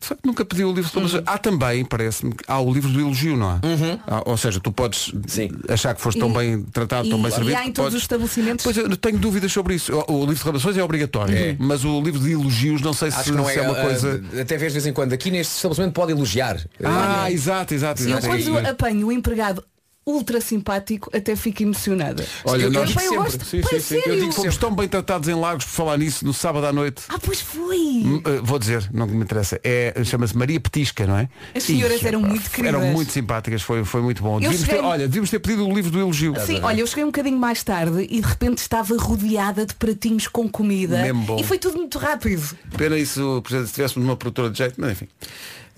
[0.00, 1.24] de facto, nunca pedi o livro de reclamações.
[1.26, 3.60] Há também, parece-me, há o livro do elogio, não há?
[4.06, 5.50] Há- ou seja, tu podes Sim.
[5.68, 7.56] achar que foste tão E- bem tratado, tão e- bem e servido.
[7.56, 8.62] há em que todos podes- os estabelecimentos?
[8.64, 9.92] Pois eu tenho dúvidas sobre isso.
[9.92, 11.56] O, o livro de reclamações é obrigatório, É.
[11.58, 13.82] mas o livro de elogios não sei se, que não se é, é uma ah,
[13.82, 14.22] coisa.
[14.40, 16.64] Até vez de vez em quando aqui neste estabelecimento pode elogiar.
[16.84, 18.26] Ah, exato, exato, Eu exato.
[18.28, 19.64] quando apanho o empregado
[20.04, 22.26] ultra simpático, até fico emocionada.
[22.44, 23.44] Olha, eu, nós- eu, eu sempre, gosto.
[23.44, 26.24] sim, Pá, sim, sim, eu digo Fomos tão bem tratados em Lagos por falar nisso
[26.24, 27.02] no sábado à noite.
[27.08, 27.76] Ah, pois foi.
[27.78, 29.60] Hum, eh, Vou dizer, não me interessa.
[29.62, 31.28] É, chama-se Maria Petisca, não é?
[31.54, 32.80] As senhoras eram muito queridas.
[32.82, 34.40] Eram muito simpáticas, foi, foi muito bom.
[34.40, 36.34] Devíamos cheguei- ter, olha, devíamos ter pedido o livro do elogio.
[36.44, 40.26] Sim, olha, eu cheguei um bocadinho mais tarde e de repente estava rodeada de pratinhos
[40.26, 41.02] com comida
[41.38, 42.56] e foi tudo muito rápido.
[42.76, 45.08] Pena isso, por exemplo, se tivéssemos uma produtora de jeito, mas enfim.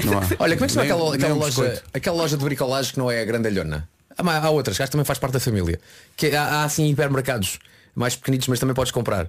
[0.05, 0.23] Não há.
[0.39, 3.11] Olha, como é que se chama aquela, aquela loja, aquela loja de bricolagem que não
[3.11, 3.89] é a grandalhona?
[4.17, 5.81] Há, ma- há outras, que acho que também faz parte da família.
[6.17, 7.59] Que há, há assim hipermercados
[7.97, 9.29] mais pequenitos, mas também podes comprar.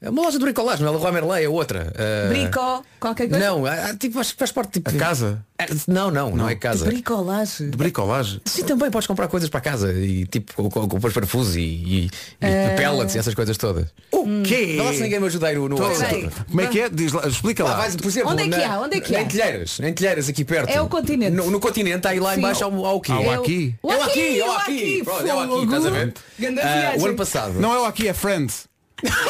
[0.00, 1.92] É uma loja de bricolagem, não é Leroy Merlin, é outra.
[1.96, 3.44] Ah, Brico, qualquer coisa.
[3.44, 4.90] Não, há- há, tipo, acho que faz parte tipo.
[4.90, 5.44] A casa?
[5.62, 6.84] É, Não, não, não, é De casa.
[6.86, 7.70] bricolagem.
[7.70, 8.40] De bricolagem.
[8.44, 12.10] Sim, também podes comprar coisas para casa e tipo com, com, com parafusos e, e,
[12.40, 13.86] e pellets e essas coisas todas.
[14.12, 14.74] O quê?
[14.76, 15.76] Não se ninguém me ajuda aí no, no.
[15.76, 16.88] Como é que é?
[16.88, 17.76] Diz lá, explica Lá lá.
[17.78, 18.80] vais, por exemplo, Onde é que há?
[18.80, 19.20] Onde é que há?
[19.22, 20.68] Em Telheiras, em Telheiras aqui perto.
[20.70, 21.32] É o continente.
[21.32, 23.12] No, no continente, aí lá embaixo há o, quê?
[23.12, 23.74] Há o É o- aqui.
[23.82, 25.02] É o aqui, é o aqui.
[25.04, 26.14] Pronto, é o aqui, estás a ver?
[26.62, 27.52] Ah, o ano passado.
[27.60, 28.69] Não é o aqui, é Friends.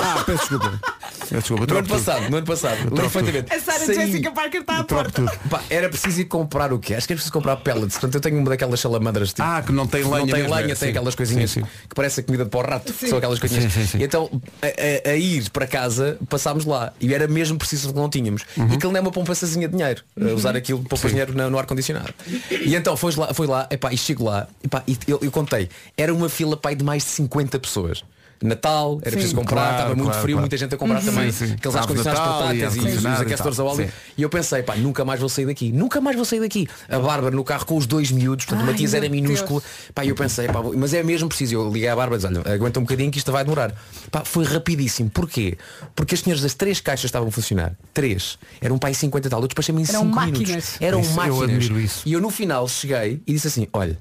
[0.01, 0.81] Ah, peço desculpa.
[1.21, 3.53] Peço desculpa, No ano passado, no ano passado, lembro perfeitamente.
[3.55, 5.25] A Sarah Saí- Jessica Parker está à porta.
[5.49, 6.95] Pá, era preciso ir comprar o quê?
[6.95, 7.93] Acho que era preciso comprar pellets.
[7.97, 10.55] Portanto, eu tenho uma daquelas salamandras tipo, Ah, que não tem lenha não tem mesmo,
[10.55, 10.89] lenha, é, tem sim.
[10.89, 11.67] aquelas coisinhas Sim, sim.
[11.89, 13.95] que parece a comida de para o rato, são aquelas coisinhas.
[13.95, 14.29] E então,
[14.63, 14.67] a,
[15.09, 16.93] a- a ir para casa, passámos lá.
[17.01, 18.43] E era mesmo preciso que não tínhamos.
[18.57, 18.69] Uhum.
[18.71, 20.03] E aquilo não é uma poupançazinha de dinheiro.
[20.21, 22.13] a Usar aquilo para dinheiro no, no ar-condicionado.
[22.51, 25.69] E então foi lá, foi lá epá, e chego lá, epá, e eu, eu contei,
[25.97, 28.03] era uma fila pai, de mais de 50 pessoas.
[28.43, 30.41] Natal, era preciso comprar, claro, estava muito claro, frio, claro.
[30.43, 31.53] muita gente a comprar também Sim, sim.
[31.55, 33.67] aqueles ar-condicionados Natal e portáteis e, os- aquecedores a tal.
[33.75, 33.87] óleo.
[33.87, 33.93] Sim.
[34.17, 36.67] E eu pensei, pá, nunca mais vou sair daqui, nunca mais vou sair daqui.
[36.89, 39.63] A Bárbara no carro com os dois miúdos, portanto, o Matias era minúsculo.
[39.95, 41.55] Pá, eu pensei, pá, mas é mesmo preciso.
[41.55, 43.75] Eu liguei à Bárbara e disse, olha, aguenta um bocadinho que isto vai demorar.
[44.11, 45.11] Pá, foi rapidíssimo.
[45.11, 45.59] Porquê?
[45.95, 47.73] Porque as senhoras das três caixas estavam a funcionar.
[47.93, 48.39] Três.
[48.61, 49.43] Era um pai 50 e tal.
[49.43, 50.49] Eu despachei-me em Eram 5 máquinas.
[50.49, 50.77] minutos.
[50.81, 52.03] Eram Isso, máquinas.
[52.07, 53.99] E eu no final cheguei e disse assim, olha,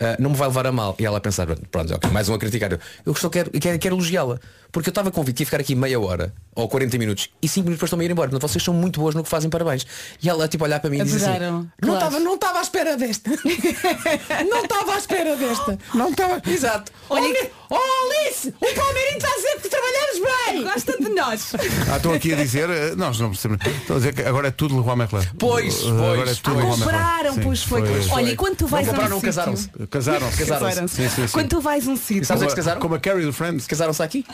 [0.00, 0.96] ah, não me vai levar a mal.
[0.98, 2.78] E ela a pensar, pronto, ok, mais um a criticar.
[3.04, 4.40] Eu, só quero, quero, quero elogiá-la.
[4.72, 7.64] Porque eu estava convicto que ia ficar aqui meia hora ou 40 minutos e 5
[7.64, 8.30] minutos depois estão a ir embora.
[8.30, 9.84] Portanto, vocês são muito boas no que fazem, parabéns.
[10.22, 12.96] E ela tipo olhar para mim e disse assim, não estava não estava à espera
[12.96, 13.30] desta.
[14.48, 15.78] não estava à espera desta.
[15.92, 16.40] Não estava.
[16.48, 16.92] Exato.
[17.08, 20.62] Olha Olha, oh, Alice, o Palmeirinho está a dizer que trabalhamos bem.
[20.64, 21.52] Gosta de nós.
[21.90, 23.64] Ah, estou aqui a dizer, eh, nós não percebemos.
[23.66, 25.26] Estou a dizer que agora é tudo Leroy Merlin.
[25.38, 26.38] Pois, Eh, Agora é pois.
[26.38, 26.84] tudo Ah, Leroy Merlin.
[26.84, 27.82] compraram, Sim, pois foi.
[28.10, 29.68] Olha, e quando tu vais Não a um compraram, sítio- casaram-se.
[29.90, 30.36] Casaram-se.
[30.38, 30.44] Casaram-se.
[30.74, 30.94] Casaram-se.
[30.96, 31.32] Sim, sim, sim.
[31.32, 32.24] Quando tu vais a um sítio.
[32.24, 32.80] Sabes é que se Como a- casaram?
[32.80, 33.66] Como a Carrie do Friends.
[33.66, 34.24] Casaram-se aqui?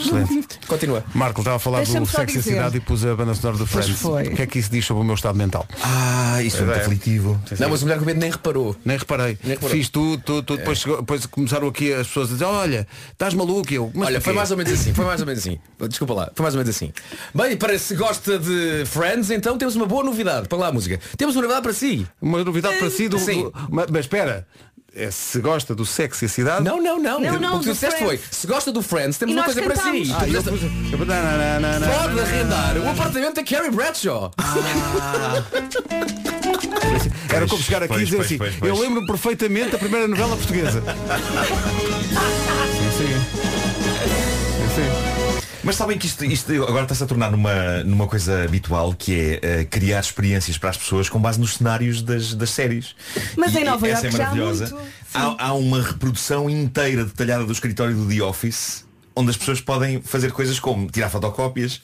[0.00, 0.58] Excelente.
[0.66, 1.04] Continua.
[1.14, 2.50] Marco estava a falar Deixa-me do só Sexy dizer.
[2.54, 3.98] Cidade e pus a banda sonora do Friends.
[3.98, 4.28] foi.
[4.28, 5.66] O que é que isso diz sobre o meu estado mental?
[5.82, 7.40] Ah, isso é muito aflitivo.
[7.58, 8.76] Não, mas o mulher com medo nem reparou.
[8.84, 9.38] Nem reparei.
[9.42, 9.76] Nem reparou.
[9.76, 10.58] Fiz tudo, tudo, tudo.
[10.58, 13.90] Depois, chegou- depois começaram aqui as pessoas a dizer, olha, estás maluco eu.
[13.94, 15.58] Mas Olha, foi porquê?" mais ou menos assim, foi mais ou menos assim.
[15.88, 16.92] Desculpa lá, foi mais ou menos assim.
[17.34, 20.48] Bem, para se gosta de Friends, então temos uma boa novidade.
[20.48, 21.00] Para lá a música.
[21.16, 22.06] Temos uma novidade para si.
[22.20, 23.18] Uma novidade para si do.
[23.18, 23.44] Sim.
[23.44, 24.46] do- mas, mas espera,
[24.96, 26.64] é, se gosta do sexo e a cidade.
[26.64, 27.20] Não, não, não.
[27.20, 29.74] Não, não, o que disseste foi, se gosta do Friends, temos E uma coisa para
[29.76, 29.82] si.
[29.82, 30.10] cantamos.
[30.12, 30.60] Ah, eu pus-
[32.00, 34.30] Pode arrendar o apartamento da Carrie Bradshaw.
[37.28, 38.70] Era como chegar aqui Pois, e dizer pois, assim, pois, pois.
[38.70, 40.82] eu lembro perfeitamente da primeira novela portuguesa.
[45.64, 49.40] Mas sabem que isto, isto agora está-se a tornar numa, numa coisa habitual que é
[49.42, 52.94] eh, criar experiências para as pessoas com base nos cenários das, das séries.
[53.36, 54.66] Mas E em Nova essa Iorque é há maravilhosa.
[54.66, 54.76] sim.
[55.14, 58.84] Há, há uma reprodução inteira detalhada do escritório do The Office
[59.16, 61.80] onde as pessoas podem fazer coisas como tirar fotocópias,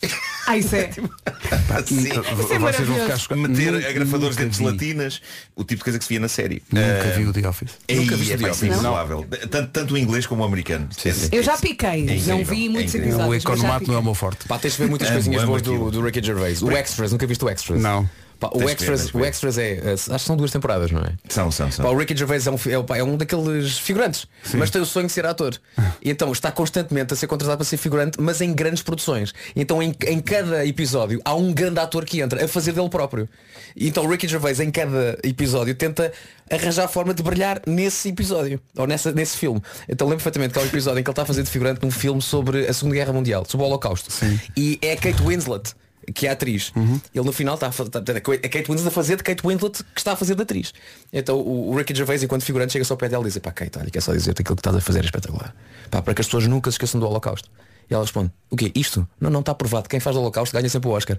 [0.47, 0.91] Ah, isso é.
[1.77, 3.49] assim, Isso é Vocês vão ficar chocados.
[3.49, 4.65] meter Nunca- agrafadores nunca dentro de vi.
[4.65, 5.23] gelatinas,
[5.55, 6.63] o tipo de coisa que se via na série.
[6.73, 7.71] Nunca Eh, vi o The Office.
[7.87, 8.63] É, Nunca viste é, o The pá, Office?
[8.63, 9.27] é improvável.
[9.51, 10.89] Tanto, tanto o inglês como o americano.
[11.31, 12.09] Eu já piquei.
[12.09, 13.19] É não vi é muitos incrível.
[13.21, 13.45] episódios.
[13.45, 14.47] O economato não é o meu forte.
[14.49, 16.63] Pá, tens de ver muitas coisinhas boas do, do Ricky Gervais.
[16.63, 17.81] O Extras, nunca viste o Extras?
[17.81, 18.09] Não.
[18.41, 19.29] Pá, o ver, Extras, que o ver.
[19.29, 21.13] Extras é, é- acho que são duas temporadas, não é?
[21.29, 21.85] São, são, são.
[21.85, 25.07] Pá, o Ricky Gervais é um, é, é um daqueles figurantes, mas tem o sonho
[25.07, 25.55] de ser ator.
[26.03, 29.35] E então está constantemente a ser contratado para ser figurante, mas em grandes produções.
[29.55, 33.29] Então em, em cada episódio há um grande ator que entra a fazer dele próprio.
[33.77, 36.11] E então o Ricky Gervais em cada episódio tenta
[36.51, 39.61] arranjar a forma de brilhar nesse episódio, ou nessa, nesse filme.
[39.89, 41.81] Então lembro perfeitamente que há um episódio em que ele está a fazer de figurante
[41.83, 44.11] num filme sobre a Segunda Guerra Mundial, sobre o Holocausto.
[44.57, 45.75] E é a Kate Winslet
[46.15, 46.73] que é a atriz.
[47.15, 47.91] Ele no final está a fazer.
[48.17, 50.73] A Kate Winslet a fazer de Kate Winslet que está a fazer de atriz.
[51.13, 53.53] Então o, o Ricky Gervais, enquanto figurante, chega só ao pé dela e diz, pá,
[53.53, 55.55] Kate, olha, quer só dizer-te aquilo que estás a fazer é espetacular.
[55.91, 57.51] Pá, para que as pessoas nunca se esqueçam do Holocausto.
[57.91, 58.71] E ela responde, o quê?
[58.75, 59.07] Isto?
[59.21, 59.89] Não, não está provado.
[59.89, 61.19] Quem faz o Holocausto ganha sempre o Oscar.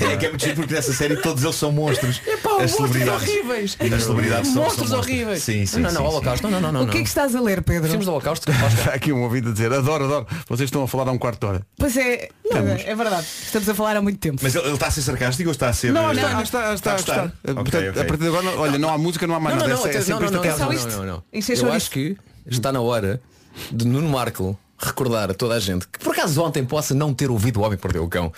[0.00, 2.20] É que é muito giro porque nessa série todos eles são monstros.
[2.26, 3.28] Epá, As monstros celebridades.
[3.28, 3.76] horríveis.
[3.80, 5.42] As celebridades são, Monstros são horríveis.
[5.42, 6.06] Sim, sim, não, não, sim.
[6.06, 6.84] Holocausto, não, não, não.
[6.84, 7.88] O que é que estás a ler, Pedro?
[7.88, 8.50] Filmes do Holocausto?
[8.50, 10.26] Está aqui um ouvido a dizer, adoro, adoro.
[10.48, 11.66] Vocês estão a falar há um quarto de hora.
[11.76, 13.26] Pois é, não, é verdade.
[13.44, 14.38] Estamos a falar há muito tempo.
[14.42, 15.92] Mas ele, ele está a ser sarcástico ou está a ser.
[15.92, 17.14] Não, eh, está, está, está, a está.
[17.42, 17.88] Portanto, ok.
[17.88, 19.80] A partir de agora, não- olha, não há música, não há mais Não, nada.
[19.80, 20.76] não, É- é não, sempre não, isto não, até não, às só nove.
[20.76, 20.90] isto?
[20.90, 21.22] não, não, não.
[21.32, 21.76] Encher Eu chouriço.
[21.76, 23.20] acho que está na hora
[23.70, 27.30] de Nuno Marco recordar a toda a gente que por acaso ontem possa não ter
[27.30, 28.32] ouvido o Homem que Perdeu o Cão.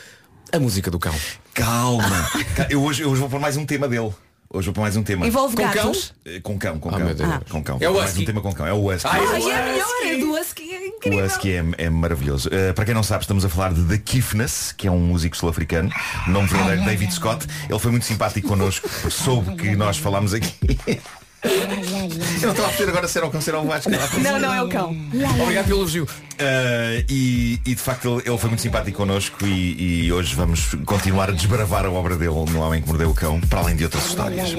[0.53, 1.15] A música do cão.
[1.53, 2.31] Calma.
[2.55, 4.13] Ca- Eu hoje, eu hoje vou pôr mais um tema dele.
[4.49, 5.27] Hoje vou pôr mais um tema.
[5.27, 6.15] Envolve Com gatos.
[6.25, 7.15] Eh, Com cão, com Ah, cão.
[7.15, 7.31] Deus.
[7.51, 7.79] Com cão.
[7.81, 8.65] É o mais um tema com cão.
[8.65, 9.09] É o Husky.
[9.11, 11.27] Ai, Ai, é melhor, é do Husky, é O incrível.
[11.27, 12.49] Husky é, é maravilhoso.
[12.49, 15.37] Uh, para quem não sabe, estamos a falar de The Kiffness, que é um músico
[15.37, 15.91] sul-africano,
[16.29, 17.45] nome verdadeiro David Scott.
[17.69, 20.55] Ele foi muito simpático connosco, soube que nós falámos aqui.
[21.45, 23.91] Eu não estava a perceber agora se era o cão, se era o Vasco.
[23.91, 24.97] Não, não é o cão.
[25.43, 26.05] Obrigado pelo elogio.
[26.05, 30.75] Uh, e, e, de facto ele, ele foi muito simpático connosco e, e hoje vamos
[30.85, 33.85] continuar a desbravar a obra dele no Homem que Mordeu o Cão, para além de
[33.85, 34.51] outras histórias.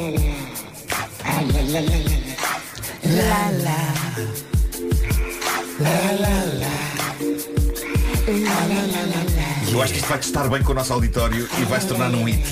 [9.68, 11.88] E eu acho que isto vai estar bem com o nosso auditório e vai se
[11.88, 12.44] tornar num hit.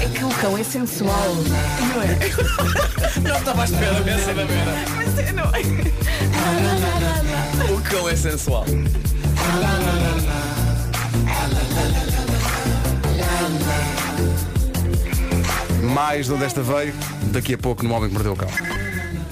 [0.00, 1.34] É que o cão é sensual.
[1.94, 2.18] Não é?
[3.28, 4.72] Não estava à espera dessa da Vera.
[4.96, 5.60] Mas é, não é?
[7.72, 8.64] O cão é sensual.
[15.82, 16.92] Mais de onde esta veio,
[17.30, 18.48] daqui a pouco no Homem que Mordeu o Cão.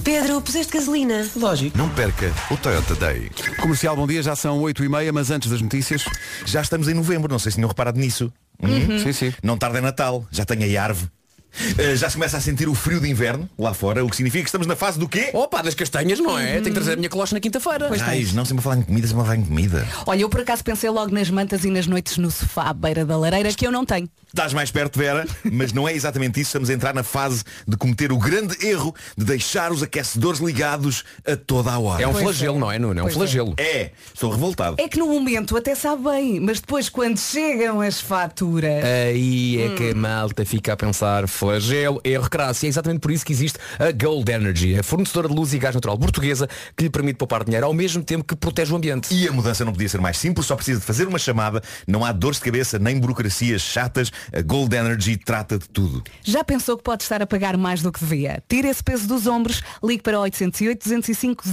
[0.03, 1.25] Pedro, puseste gasolina?
[1.33, 1.77] Lógico.
[1.77, 3.31] Não perca o Toyota Day.
[3.61, 6.03] Comercial, bom dia, já são 8 e meia, mas antes das notícias.
[6.45, 8.31] Já estamos em novembro, não sei se tinham reparado nisso.
[8.61, 8.99] Hum?
[8.99, 9.33] Sim, sim.
[9.41, 11.09] Não tarda é Natal, já tem a árvore.
[11.53, 14.43] Uh, já se começa a sentir o frio de inverno lá fora, o que significa
[14.43, 15.29] que estamos na fase do quê?
[15.33, 16.53] Opa, das castanhas, não é?
[16.53, 17.89] Tenho que trazer a minha colocha na quinta-feira.
[18.01, 19.87] Ai, não sempre a falar em comida, sempre a falar em comida.
[20.05, 23.05] Olha, eu por acaso pensei logo nas mantas e nas noites no sofá à beira
[23.05, 24.09] da lareira que eu não tenho.
[24.27, 26.49] Estás mais perto, Vera, mas não é exatamente isso.
[26.49, 31.03] Estamos a entrar na fase de cometer o grande erro de deixar os aquecedores ligados
[31.25, 32.01] a toda a hora.
[32.01, 32.59] É um Pois flagelo, é.
[32.59, 32.99] não é, Nuno?
[32.99, 33.17] É um Pois é.
[33.19, 33.53] flagelo.
[33.59, 34.75] É, estou revoltado.
[34.79, 38.83] É que no momento até sabe bem, mas depois quando chegam as faturas.
[38.83, 42.65] Aí é que a malta fica a pensar flagelo, erro crasso.
[42.65, 45.59] E é exatamente por isso que existe a Gold Energy, a fornecedora de luz e
[45.59, 49.13] gás natural portuguesa que lhe permite poupar dinheiro ao mesmo tempo que protege o ambiente.
[49.13, 52.05] E a mudança não podia ser mais simples, só precisa de fazer uma chamada, não
[52.05, 56.01] há dores de cabeça nem burocracias chatas, a Gold Energy trata de tudo.
[56.23, 58.41] Já pensou que pode estar a pagar mais do que devia?
[58.47, 61.43] Tire esse peso dos ombros, ligue para 808 205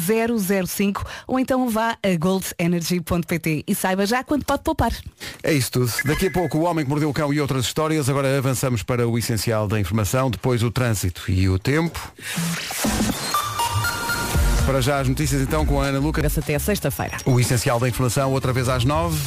[0.66, 4.92] 005 ou então vá a goldenergy.pt e saiba já quanto pode poupar.
[5.42, 5.92] É isso tudo.
[6.04, 8.08] Daqui a pouco o Homem que Mordeu o Cão e outras histórias.
[8.08, 11.98] Agora avançamos para o essencial da informação, depois o trânsito e o tempo.
[14.66, 16.24] Para já as notícias então com a Ana Luca.
[16.24, 17.16] Essa até sexta-feira.
[17.24, 19.18] O essencial da informação, outra vez às nove.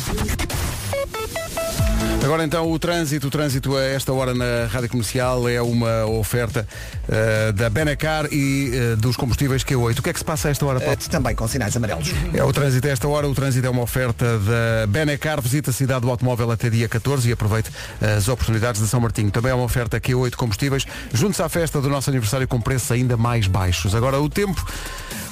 [2.24, 6.66] Agora então o trânsito, o trânsito a esta hora na Rádio Comercial é uma oferta
[7.10, 10.00] eh, da Benacar e eh, dos combustíveis Q8.
[10.00, 10.94] O que é que se passa a esta hora, Paulo?
[10.94, 12.12] Eh, também com sinais amarelos.
[12.34, 15.74] É o trânsito a esta hora, o trânsito é uma oferta da Benacar, visita a
[15.74, 19.30] cidade do automóvel até dia 14 e aproveite as oportunidades de São Martinho.
[19.30, 23.18] Também é uma oferta Q8 combustíveis, junte-se à festa do nosso aniversário com preços ainda
[23.18, 23.94] mais baixos.
[23.94, 24.66] Agora o tempo,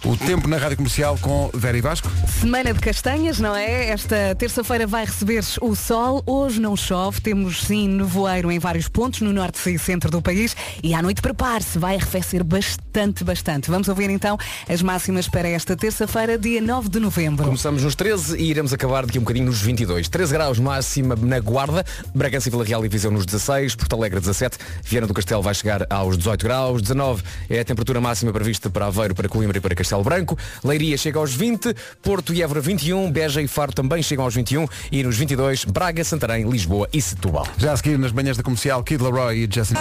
[0.03, 2.09] o tempo na Rádio Comercial com Vera e Vasco.
[2.39, 3.89] Semana de castanhas, não é?
[3.89, 6.23] Esta terça-feira vai receber o sol.
[6.25, 7.21] Hoje não chove.
[7.21, 10.55] Temos sim nevoeiro em vários pontos, no norte e centro do país.
[10.81, 13.69] E à noite prepare-se, vai arrefecer bastante, bastante.
[13.69, 14.37] Vamos ouvir então
[14.67, 17.45] as máximas para esta terça-feira, dia 9 de novembro.
[17.45, 20.09] Começamos nos 13 e iremos acabar daqui um bocadinho nos 22.
[20.09, 21.85] 13 graus máxima na Guarda,
[22.15, 25.53] Bragança e Vila Real e Viseu nos 16, Porto Alegre 17, Viana do Castelo vai
[25.53, 29.61] chegar aos 18 graus, 19 é a temperatura máxima prevista para Aveiro, para Coimbra e
[29.61, 34.01] para Castelo Branco, Leiria chega aos 20, Porto e Évora 21, Beja e Faro também
[34.01, 37.45] chegam aos 21 e nos 22 Braga, Santarém, Lisboa e Setúbal.
[37.57, 39.75] Já a seguir nas manhãs da comercial Kid Laroi e Justin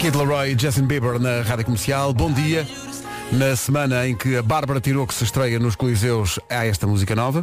[0.00, 2.12] Kid Laroi e Justin Bieber na Rádio Comercial.
[2.12, 2.66] Bom dia.
[3.32, 7.16] Na semana em que a Bárbara tirou que se estreia nos Coliseus há esta música
[7.16, 7.40] nova.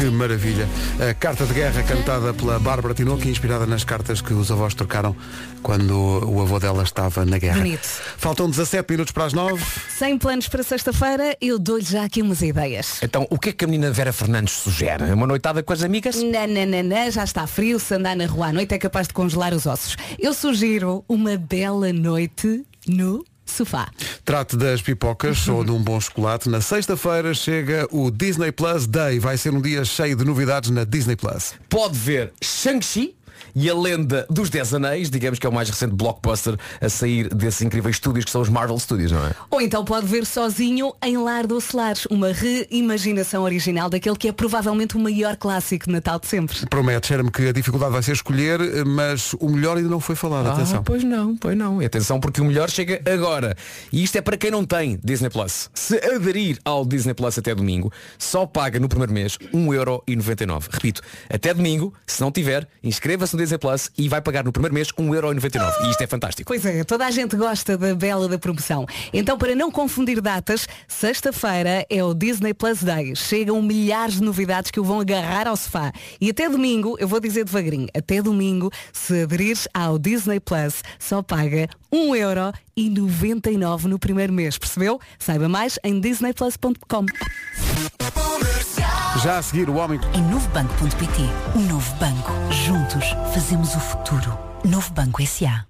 [0.00, 0.66] Que maravilha.
[0.98, 5.14] A carta de guerra cantada pela Bárbara Tinoco, inspirada nas cartas que os avós trocaram
[5.62, 5.92] quando
[6.26, 7.58] o avô dela estava na guerra.
[7.58, 7.86] Bonito.
[8.16, 9.62] Faltam 17 minutos para as 9.
[9.90, 13.02] Sem planos para sexta-feira, eu dou-lhe já aqui umas ideias.
[13.02, 15.04] Então, o que é que a menina Vera Fernandes sugere?
[15.12, 16.16] Uma noitada com as amigas?
[16.16, 19.66] Nananana, já está frio, se andar na rua à noite é capaz de congelar os
[19.66, 19.96] ossos.
[20.18, 23.88] Eu sugiro uma bela noite no sofá.
[24.24, 26.48] Trate das pipocas ou de um bom chocolate.
[26.48, 29.18] Na sexta-feira chega o Disney Plus Day.
[29.18, 31.54] Vai ser um dia cheio de novidades na Disney Plus.
[31.68, 33.14] Pode ver Shang-Chi
[33.54, 37.32] e a lenda dos Dez Anéis, digamos que é o mais recente blockbuster a sair
[37.34, 39.32] desses incríveis estúdios que são os Marvel Studios, não é?
[39.50, 44.32] Ou então pode ver sozinho em Lar do Lares, uma reimaginação original daquele que é
[44.32, 46.66] provavelmente o maior clássico de Natal de sempre.
[46.66, 50.48] Promete, cheira-me que a dificuldade vai ser escolher, mas o melhor ainda não foi falado.
[50.48, 50.80] Atenção.
[50.80, 51.80] Ah, pois não, pois não.
[51.82, 53.56] E atenção porque o melhor chega agora.
[53.92, 55.70] E isto é para quem não tem Disney Plus.
[55.74, 60.68] Se aderir ao Disney Plus até domingo, só paga no primeiro mês 1,99€.
[60.70, 64.74] Repito, até domingo, se não tiver, inscreva-se no Disney Plus e vai pagar no primeiro
[64.74, 65.86] mês 1,99€.
[65.86, 66.48] E isto é fantástico.
[66.48, 68.86] Pois é, toda a gente gosta da bela da promoção.
[69.12, 73.14] Então, para não confundir datas, sexta-feira é o Disney Plus Day.
[73.14, 75.92] Chegam milhares de novidades que o vão agarrar ao sofá.
[76.20, 81.22] E até domingo, eu vou dizer devagarinho, até domingo, se aderires ao Disney Plus, só
[81.22, 84.56] paga 1,99€ no primeiro mês.
[84.58, 85.00] Percebeu?
[85.18, 87.06] Saiba mais em disneyplus.com.
[89.18, 89.98] Já a seguir, o homem.
[90.14, 91.22] Em novobanco.pt.
[91.56, 92.30] Um novo banco.
[92.64, 94.38] Juntos fazemos o futuro.
[94.64, 95.66] Novo Banco S.A.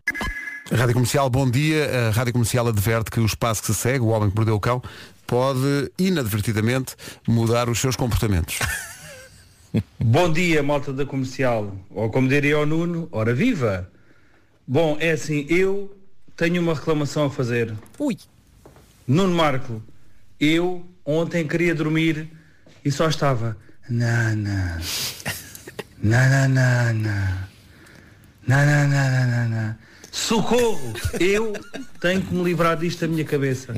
[0.70, 2.09] Rádio Comercial, bom dia.
[2.09, 4.61] A Rádio Comercial adverte que o espaço que se segue, o homem que mordeu o
[4.61, 4.83] cão,
[5.26, 6.94] pode inadvertidamente
[7.26, 8.59] mudar os seus comportamentos.
[9.98, 11.74] Bom dia, malta da comercial.
[11.90, 13.88] Ou como diria o Nuno, ora viva!
[14.66, 15.96] Bom, é assim, eu
[16.37, 17.72] tenho uma reclamação a fazer.
[17.98, 18.18] Ui.
[19.07, 19.83] Nuno Marco,
[20.38, 22.29] eu ontem queria dormir
[22.85, 23.57] e só estava.
[23.88, 24.81] Nana.
[26.03, 27.49] Nananana.
[28.47, 29.79] Nananana.
[30.11, 30.93] Socorro!
[31.21, 31.53] Eu
[32.01, 33.75] tenho que me livrar disto da minha cabeça.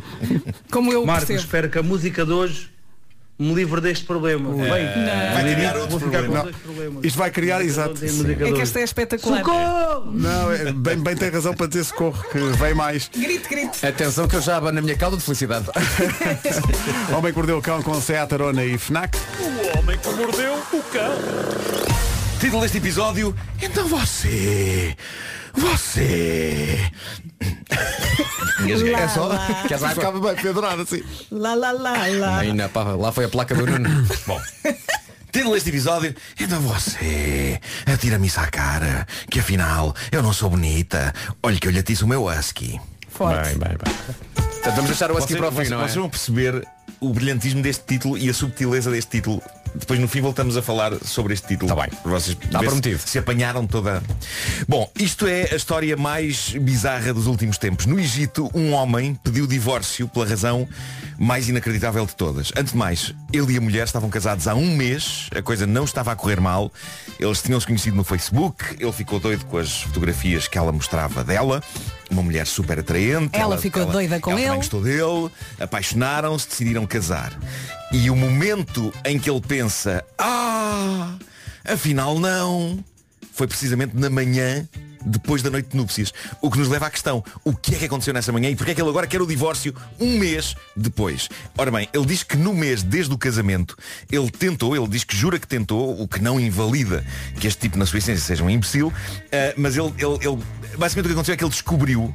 [0.70, 1.44] Como eu Marcos, percebo.
[1.46, 2.70] espero que a música de hoje
[3.38, 4.50] me livre deste problema.
[4.50, 6.52] Bem, Vai criar outro problema.
[7.02, 8.00] Isto vai criar, exato.
[8.04, 9.44] É que esta é espetacular.
[9.44, 10.12] Socorro!
[10.12, 13.10] Não, é, bem, bem tem razão para dizer socorro, que vem mais.
[13.14, 13.86] Grito, grito.
[13.86, 15.66] Atenção que eu já abano na minha cauda de felicidade.
[17.16, 19.18] Homem que mordeu o cão com Seat Arona e FNAC.
[22.38, 24.96] Título deste episódio, então você,
[25.54, 26.90] você.
[27.72, 29.30] É só.
[29.66, 29.94] Queres água?
[29.94, 31.02] Ficava bem pendurado assim.
[31.30, 32.38] Lá, lá, lá, lá.
[32.38, 33.88] Aí na pá, lá foi a placa do Nuno.
[34.26, 34.40] Bom,
[35.32, 41.12] título deste episódio, então você, atira-me isso à cara, que afinal eu não sou bonita.
[41.42, 42.80] Olha que eu lhe atiço o meu husky.
[43.08, 43.56] Forte.
[43.56, 44.51] Bem, bem, bem.
[44.62, 45.82] Portanto, vamos deixar o Vocês, para o fim, não é?
[45.82, 46.66] vocês vão perceber
[47.00, 49.42] o brilhantismo deste título e a subtileza deste título.
[49.74, 51.74] Depois no fim voltamos a falar sobre este título.
[51.74, 51.90] Tá bem.
[52.04, 52.98] Vocês Está ver se- prometido.
[53.04, 54.02] Se, apanharam toda.
[54.68, 57.86] Bom, isto é a história mais bizarra dos últimos tempos.
[57.86, 60.68] No Egito, um homem pediu divórcio pela razão
[61.18, 62.52] mais inacreditável de todas.
[62.54, 65.84] Antes de mais, ele e a mulher estavam casados há um mês, a coisa não
[65.84, 66.70] estava a correr mal.
[67.18, 71.62] Eles tinham-se conhecido no Facebook, ele ficou doido com as fotografias que ela mostrava dela.
[72.12, 73.30] Uma mulher super atraente.
[73.32, 74.56] Ela ficou doida com ela também ele.
[74.56, 77.32] gostou dele, apaixonaram-se, decidiram casar.
[77.90, 81.14] E o momento em que ele pensa, ah,
[81.64, 82.84] afinal não,
[83.32, 84.68] foi precisamente na manhã
[85.04, 86.12] depois da noite de núpcias.
[86.40, 88.72] O que nos leva à questão, o que é que aconteceu nessa manhã e porque
[88.72, 91.28] é que ele agora quer o divórcio um mês depois?
[91.56, 93.76] Ora bem, ele diz que no mês desde o casamento,
[94.10, 97.04] ele tentou, ele diz que jura que tentou, o que não invalida
[97.38, 98.92] que este tipo na sua essência seja um imbecil,
[99.32, 100.42] ah, mas ele, ele, ele,
[100.76, 102.14] basicamente o que aconteceu é que ele descobriu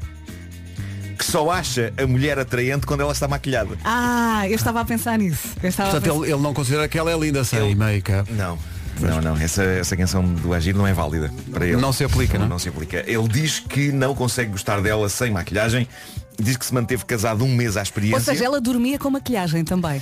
[1.17, 3.75] que só acha a mulher atraente quando ela está maquilhada.
[3.83, 5.47] Ah, eu estava a pensar nisso.
[5.63, 6.25] Eu estava a Portanto, pensar...
[6.25, 8.31] ele, ele não considera que ela é linda sem Ele- make-up.
[8.33, 8.57] Não.
[8.99, 11.77] Não, não, essa, essa canção do Agir não é válida para ele.
[11.77, 12.47] Não se aplica, não?
[12.47, 13.03] Não se aplica.
[13.07, 15.87] Ele diz que não consegue gostar dela sem maquilhagem.
[16.39, 18.17] Diz que se manteve casado um mês à experiência.
[18.17, 20.01] Ou seja, ela dormia com maquilhagem também.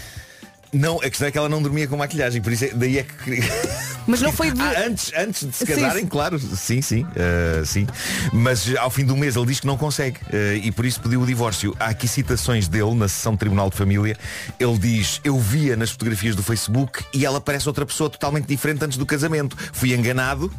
[0.75, 3.03] Não, a questão é que ela não dormia com maquilhagem, por isso é, daí é
[3.03, 3.39] que.
[4.05, 4.61] Mas não foi de...
[4.61, 6.07] Ah, antes, antes de se casarem, sim.
[6.07, 7.87] claro, sim, sim, eh, sim.
[8.31, 11.21] Mas ao fim do mês ele diz que não consegue eh, e por isso pediu
[11.21, 11.75] o divórcio.
[11.79, 14.15] Há aqui citações dele na sessão de Tribunal de Família.
[14.59, 18.85] Ele diz, eu via nas fotografias do Facebook e ela parece outra pessoa totalmente diferente
[18.85, 19.57] antes do casamento.
[19.73, 20.53] Fui enganado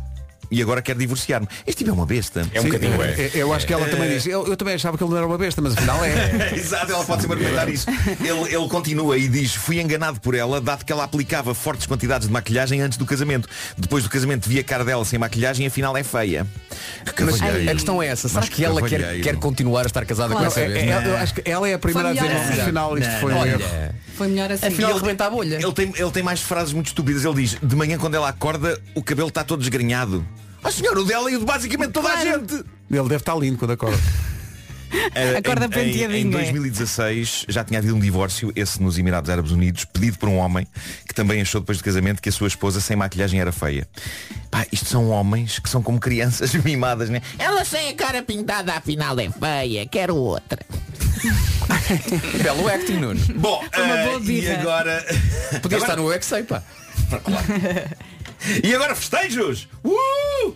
[0.50, 1.46] e agora quero divorciar-me.
[1.66, 2.46] Este tipo é uma besta.
[2.52, 3.12] É um bocadinho, é.
[3.12, 4.26] É, Eu acho que ela também diz.
[4.26, 6.52] Eu, eu também achava que ele não era uma besta, mas afinal é.
[6.56, 7.86] Exato, ela pode sempre argumentar isso.
[8.20, 12.26] Ele, ele continua e diz, fui enganado por ela, dado que ela aplicava fortes quantidades
[12.28, 13.48] de maquilhagem antes do casamento.
[13.76, 16.46] Depois do casamento vi a cara dela sem maquilhagem e afinal é feia.
[17.14, 20.04] Que Mas a questão é essa, será Mas que ela quer, quer continuar a estar
[20.04, 20.46] casada Claro.
[20.46, 20.84] com essa É, vez?
[20.90, 22.64] é, eu acho que ela é a primeira a dizer melhor no assim.
[22.64, 23.60] final isto foi um erro.
[24.16, 24.66] Foi melhor assim.
[24.66, 25.54] afinal ele- rebenta a bolha.
[25.56, 27.24] Ele tem, ele tem mais frases muito estúpidas.
[27.24, 30.26] Ele diz, de manhã quando ela acorda, o cabelo está todo desgrenhado.
[30.64, 32.40] Ah senhor, o dela e o de basicamente toda a Claro.
[32.40, 32.54] gente.
[32.90, 33.96] Ele deve estar lindo quando acorda.
[35.14, 36.44] Eh, Acorda em, em, penteadinho, em é?
[36.44, 40.66] 2016 já tinha havido um divórcio, esse nos Emirados Árabes Unidos, pedido por um homem
[41.06, 43.88] que também achou depois do casamento que a sua esposa sem maquilhagem era feia.
[44.50, 47.22] Pá, isto são homens que são como crianças mimadas, né?
[47.38, 50.58] Ela sem a cara pintada afinal é feia, quero outra.
[52.42, 53.20] Belo acting, Nuno.
[53.36, 55.04] Bom, uma boa e agora.
[55.62, 56.62] Podia estar no UXA, pá.
[58.62, 59.68] E agora festejos!
[59.82, 60.54] Uh!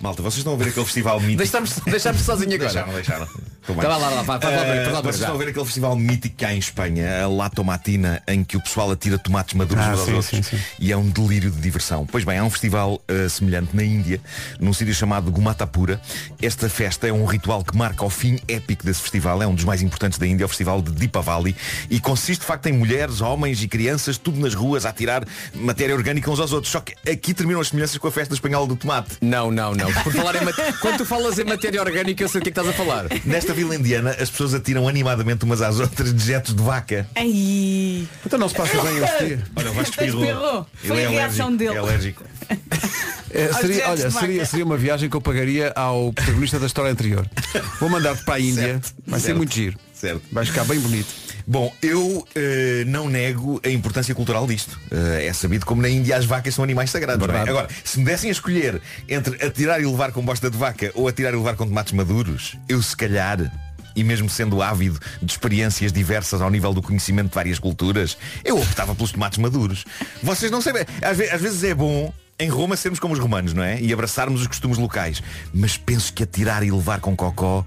[0.00, 1.38] Malta, vocês estão a ver aquele festival mítico.
[1.38, 2.70] Deixámos- deixámos sozinho agora.
[2.70, 3.28] Deixaram, deixaram.
[3.70, 3.82] Estou bem.
[3.82, 5.00] Tá, vai lá, lá, vai, lá.
[5.00, 8.42] Vocês estão a ver aquele festival mítico que há em Espanha, a La Tomatina, em
[8.44, 10.30] que o pessoal atira tomates maduros Ah, uns aos sim, outros.
[10.30, 10.58] sim, sim.
[10.78, 12.06] E é um delírio de diversão.
[12.06, 14.20] Pois bem, há um festival ah, semelhante na Índia,
[14.58, 16.00] num sítio chamado Gumatapura.
[16.40, 19.42] Esta festa é um ritual que marca o fim épico desse festival.
[19.42, 21.54] É um dos mais importantes da Índia, é o festival de Deepavali.
[21.88, 25.94] E consiste de facto em mulheres, homens e crianças, tudo nas ruas, a atirar matéria
[25.94, 26.72] orgânica uns aos outros.
[26.72, 29.16] Só que aqui terminam as semelhanças com a festa espanhola do tomate.
[29.20, 29.92] Não, não, não.
[30.02, 32.52] Por falar em mat- Quando tu falas em matéria orgânica, eu sei o que é
[32.52, 33.06] que estás a falar.
[33.24, 37.06] Nesta vila indiana, as pessoas atiram animadamente umas às outras dejetos de vaca.
[37.14, 38.08] Ai.
[38.24, 39.44] Então não se passa bem este dia.
[39.54, 40.66] Olha, o Vasco espirrou.
[40.74, 41.74] Foi é a reação dele.
[41.74, 42.24] É alérgico.
[43.32, 46.90] É, Aos seria, olha, seria, seria uma viagem que eu pagaria ao protagonista da história
[46.90, 47.24] anterior.
[47.78, 48.80] Vou mandar-te para a Índia.
[49.06, 49.36] Vai ser certo.
[49.36, 49.78] muito giro.
[49.94, 50.20] Certo.
[50.32, 51.06] Vai ficar bem bonito.
[51.50, 54.78] Bom, eu eh, não nego a importância cultural disto.
[54.88, 57.26] Eh, é sabido como na Índia as vacas são animais sagrados.
[57.26, 57.38] não é?
[57.38, 57.50] Verdade.
[57.58, 61.08] Agora, se me dessem a escolher entre atirar e levar com bosta de vaca ou
[61.08, 63.52] atirar e levar com tomates maduros, eu se calhar,
[63.96, 68.56] e mesmo sendo ávido de experiências diversas ao nível do conhecimento de várias culturas, eu
[68.56, 69.84] optava pelos tomates maduros.
[70.22, 70.84] Vocês não sabem.
[71.02, 73.78] Às, ve- às vezes é bom em Roma sermos como os romanos, não é?
[73.80, 75.20] E abraçarmos os costumes locais.
[75.52, 77.66] Mas penso que atirar e levar com cocó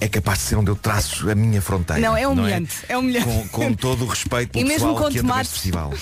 [0.00, 2.00] é capaz de ser onde eu traço a minha fronteira.
[2.00, 3.26] Não, é humilhante, é humilhante.
[3.26, 5.50] Com, com todo o respeito pelo E mesmo pessoal que entra tomates.
[5.50, 5.94] neste festival.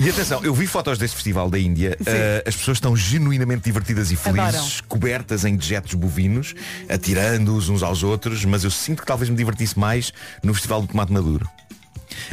[0.00, 1.96] E atenção, eu vi fotos deste festival da Índia.
[2.04, 4.68] eh, as pessoas estão genuinamente divertidas e felizes, Adoram.
[4.88, 6.54] cobertas em dejetos bovinos,
[6.88, 10.12] atirando-os uns aos outros, mas eu sinto que talvez me divertisse mais
[10.42, 11.48] no Festival do Tomate Maduro.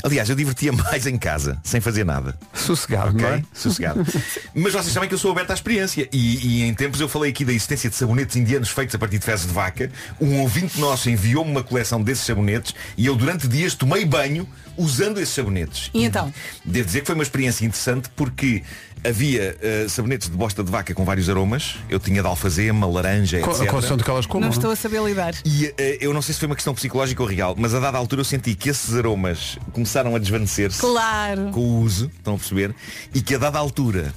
[0.03, 2.35] Aliás, eu divertia mais em casa, sem fazer nada.
[2.53, 3.33] Sossegado, não é?
[3.33, 3.45] Ok?
[3.53, 4.05] Sossegado.
[4.53, 6.07] Mas vocês sabem que eu sou aberto à experiência.
[6.11, 9.19] E, e em tempos eu falei aqui da existência de sabonetes indianos feitos a partir
[9.19, 9.91] de fezes de vaca.
[10.19, 14.47] Um ouvinte nosso enviou-me uma coleção desses sabonetes e eu durante dias tomei banho
[14.77, 15.89] usando esses sabonetes.
[15.93, 16.33] E então?
[16.65, 18.63] Devo dizer que foi uma experiência interessante porque
[19.05, 21.75] havia eh, sabonetes de bosta de vaca com vários aromas.
[21.89, 23.67] Eu tinha de alfazema, laranja, Co- etc.
[23.69, 24.41] Condição de que elas comam.
[24.41, 24.57] Não não é?
[24.57, 25.33] estou a saber lidar.
[25.45, 27.97] E eh, eu não sei se foi uma questão psicológica ou real, mas a dada
[27.97, 31.49] altura eu senti que esses aromas começaram a desvanecer-se Claro.
[31.51, 32.73] com o uso, estão a perceber?
[33.13, 34.13] E que a dada altura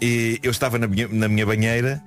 [0.00, 2.00] eh, eu estava na minha, na minha banheira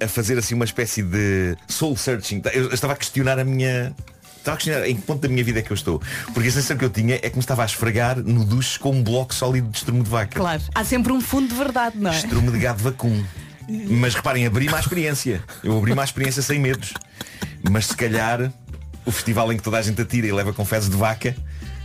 [0.00, 2.42] a fazer assim uma espécie de soul searching.
[2.52, 3.94] Eu estava a questionar a minha.
[4.44, 6.02] Estava a questionar em que ponto da minha vida é que eu estou.
[6.34, 8.90] Porque a sensação que eu tinha é que me estava a esfregar no duche com
[8.90, 10.38] um bloco sólido de estrumo de vaca.
[10.38, 10.62] Claro.
[10.74, 12.14] Há sempre um fundo de verdade, não é?
[12.14, 13.24] Estrume de gado vacum.
[13.66, 15.42] Mas reparem, abri-me à experiência.
[15.62, 16.92] Eu abri-me à experiência sem medos.
[17.70, 18.52] Mas se calhar
[19.06, 21.34] o festival em que toda a gente atira e leva com fezes de vaca,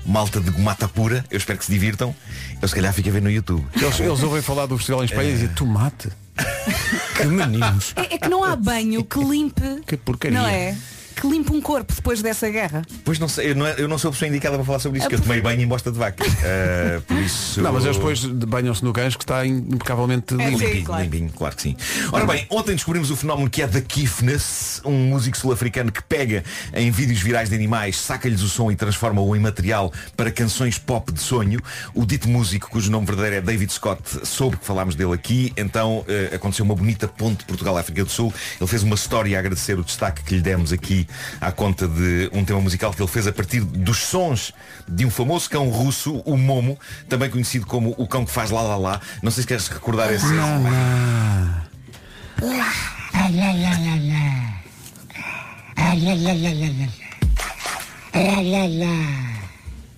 [0.05, 2.13] malta de gomata pura, eu espero que se divirtam,
[2.61, 3.65] eu se calhar fico a ver no YouTube.
[3.73, 6.09] Eles, eles ouvem falar do festival em Espanha e dizem tomate.
[7.15, 7.93] Que meninos.
[7.97, 9.81] É, é que não há banho que limpe.
[9.85, 10.39] Que porcaria.
[10.39, 10.75] Não é?
[11.19, 12.81] Que limpe um corpo depois dessa guerra.
[13.03, 15.07] Pois não sei, eu não, eu não sou a pessoa indicada para falar sobre isso,
[15.07, 16.23] É que eu tomei banho em bosta de vaca.
[16.41, 17.61] Ah, por isso.
[17.61, 20.57] Não, mas eles depois banham-se no gancho que está impecavelmente É, limpo.
[20.59, 20.65] sim.
[20.65, 21.03] Limpinho, claro.
[21.03, 21.75] limpinho, claro que sim.
[22.11, 26.43] Ora bem, ontem descobrimos o fenómeno que é The Kiffness, um músico sul-africano que pega
[26.73, 31.11] em vídeos virais de animais, saca-lhes o som e transforma-o em material para canções pop
[31.11, 31.59] de sonho.
[31.93, 36.03] O dito músico, cujo nome verdadeiro é David Scott, soube que falámos dele aqui, então
[36.07, 38.33] eh, aconteceu uma bonita ponte Portugal-África do Sul.
[38.59, 41.07] Ele fez uma história a agradecer o destaque que lhe demos aqui
[41.39, 44.53] à conta de um tema musical que ele fez a partir dos sons
[44.87, 48.61] de um famoso cão russo, o Momo, também conhecido como o cão que faz lá
[48.61, 49.01] lá lá.
[49.21, 50.25] Não sei se queres recordar esse.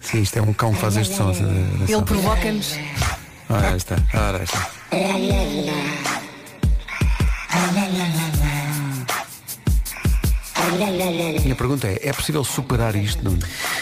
[0.01, 1.31] Sim, isto é um cão que faz este som.
[1.31, 2.75] Ele provoca-nos.
[3.49, 3.95] Ora aí está.
[4.13, 4.69] Ora está.
[11.43, 13.23] Minha pergunta é, é possível superar isto?
[13.23, 13.39] Nuno?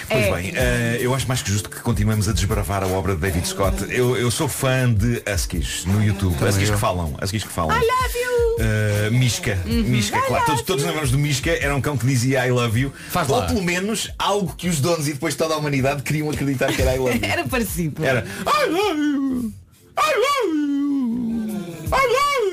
[0.08, 0.32] Pois É.
[0.36, 3.48] bem, eh, eu acho mais que justo que continuemos a desbravar a obra de David
[3.48, 3.84] Scott.
[3.90, 6.36] Eu, eu sou fã de Huskies no YouTube.
[6.44, 6.76] Huskies eu.
[6.76, 7.16] que falam.
[7.22, 7.78] Huskies que falam.
[7.78, 8.30] I love you!
[8.62, 12.46] Eh, Misca, Misca, I claro, todos, todos lembramos do Misca, era um cão que dizia
[12.46, 13.46] I love you, Faz ou lá.
[13.48, 16.96] pelo menos algo que os donos e depois toda a humanidade queriam acreditar que era
[16.96, 17.20] I love you.
[17.30, 18.04] Era parecido.
[18.06, 19.54] Era I love you,
[19.98, 22.49] I love you, I love you.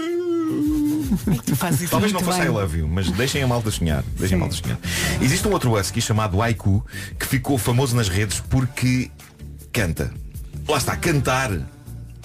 [1.44, 2.48] Tu fazes isso Talvez não fosse bem.
[2.48, 4.02] I love you, mas deixem a malta sonhar.
[4.18, 4.78] Deixem a malta sonhar.
[5.20, 6.84] Existe um outro husky chamado Haiku
[7.18, 9.10] que ficou famoso nas redes porque
[9.72, 10.12] canta.
[10.68, 11.50] Lá está, cantar.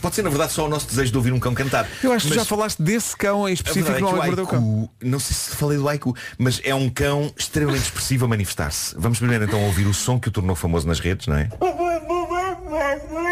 [0.01, 1.87] Pode ser na verdade só o nosso desejo de ouvir um cão cantar.
[2.03, 4.47] Eu acho que Mas já falaste desse cão em a específico é que o o
[4.47, 4.89] Cão.
[5.01, 8.95] Não sei se falei do Haiku, mas é um cão extremamente expressivo a manifestar-se.
[8.97, 11.49] Vamos primeiro então ouvir o som que o tornou famoso nas redes, não é?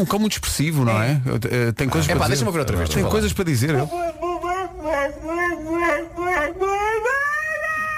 [0.00, 1.20] um cão muito expressivo, não é?
[1.50, 2.28] Eh, Tem coisas É para pá, dizer.
[2.28, 3.74] deixa-me ouvir outra vez, Tem coisas para dizer.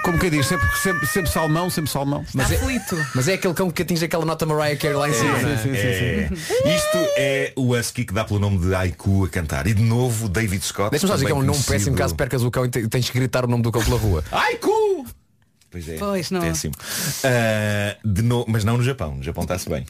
[0.04, 2.24] Como quem diz, sempre, sempre, sempre salmão, sempre salmão.
[2.34, 2.58] Mas é,
[3.14, 5.38] mas é aquele cão que atinge aquela nota Mariah Carey lá em cima.
[5.38, 5.56] não é?
[5.58, 6.28] sim, sim, É.
[6.76, 9.64] Isto é o Husky que dá pelo nome de Haiku a cantar.
[9.68, 10.90] E de novo, David Scott.
[10.90, 12.88] Deixa-me só dizer que é um nome conhecido- péssimo caso percas o cão e te-
[12.88, 14.24] tens que gritar o nome do cão pela rua.
[14.32, 15.06] Haiku!
[15.70, 15.94] Pois é.
[15.98, 16.40] Pois, não.
[16.40, 16.74] Péssimo.
[17.22, 18.44] Ah, de no...
[18.48, 19.14] Mas não no Japão.
[19.14, 19.86] No Japão está-se bem.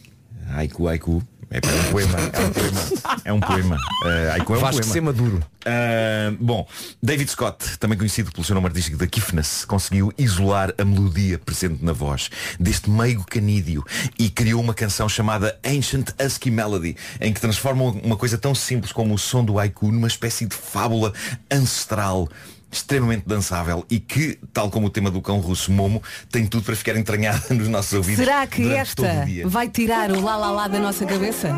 [0.48, 1.22] Haiku, haiku.
[1.50, 2.18] É, é um poema.
[2.32, 2.80] É um poema.
[3.26, 3.78] É um poema.
[4.04, 4.92] Ah, haiku é um Vasco poema.
[4.92, 5.44] ser maduro.
[5.66, 6.66] Ah, bom,
[7.02, 11.84] David Scott, também conhecido pelo seu nome artístico da Kiffness, conseguiu isolar a melodia presente
[11.84, 13.84] na voz deste meigo canídeo
[14.18, 18.90] e criou uma canção chamada Ancient Husky Melody, em que transforma uma coisa tão simples
[18.90, 21.12] como o som do haiku numa espécie de fábula
[21.50, 22.28] ancestral
[22.72, 26.74] extremamente dançável e que, tal como o tema do cão russo Momo, tem tudo para
[26.74, 28.24] ficar entranhada nos nossos ouvidos.
[28.24, 31.48] Será que esta vai tirar o lá lá lá da nossa cabeça?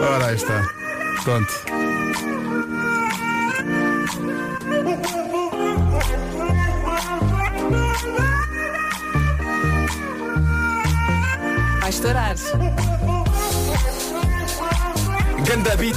[0.00, 0.62] Ora, aí está.
[1.24, 1.52] Pronto.
[11.80, 12.36] Vai estourar.
[15.46, 15.96] Ganda beat.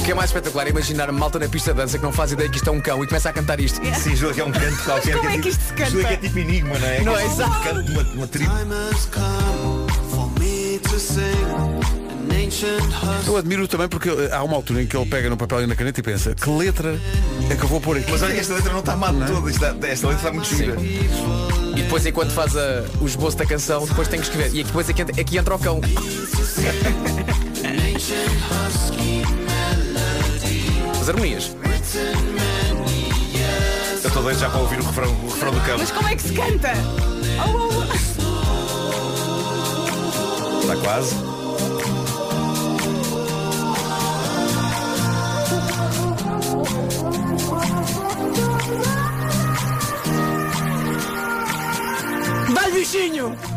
[0.00, 2.12] O que é mais espetacular é imaginar a malta na pista de dança que não
[2.12, 3.80] faz ideia que isto é um cão e começa a cantar isto.
[3.98, 5.16] Sim, julga que é um canto qualquer.
[5.16, 5.90] como é tipo- que isto se canta?
[5.90, 7.00] julga que é tipo enigma, não é?
[7.02, 7.60] Não é, um exato.
[7.62, 8.50] canto de uma, uma tribo.
[13.26, 15.66] Eu admiro também porque eh, há uma altura em que ele pega no papel e
[15.66, 16.98] na caneta e pensa que letra
[17.50, 18.10] é que eu vou pôr aqui.
[18.10, 19.50] Mas olha que esta letra não está má de toda.
[19.50, 20.76] Esta, esta letra está muito gira.
[20.80, 24.54] E depois enquanto faz a- o esboço da canção, depois tem que escrever.
[24.58, 25.80] E depois é que, entra- é que entra o cão.
[31.10, 31.56] As harmonias.
[33.90, 35.76] Eu estou doido já para ouvir o refrão, o refrão do cão.
[35.76, 36.72] Mas como é que se canta?
[37.48, 37.82] Oh, oh.
[40.60, 41.16] Está quase.
[52.54, 53.49] Vai bichinho!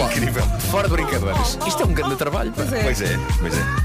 [0.00, 0.42] Incrível.
[0.70, 1.58] fora de brincadeiras.
[1.66, 2.50] Isto é um grande trabalho.
[2.52, 2.62] pá.
[2.82, 3.81] Pois é, pois é.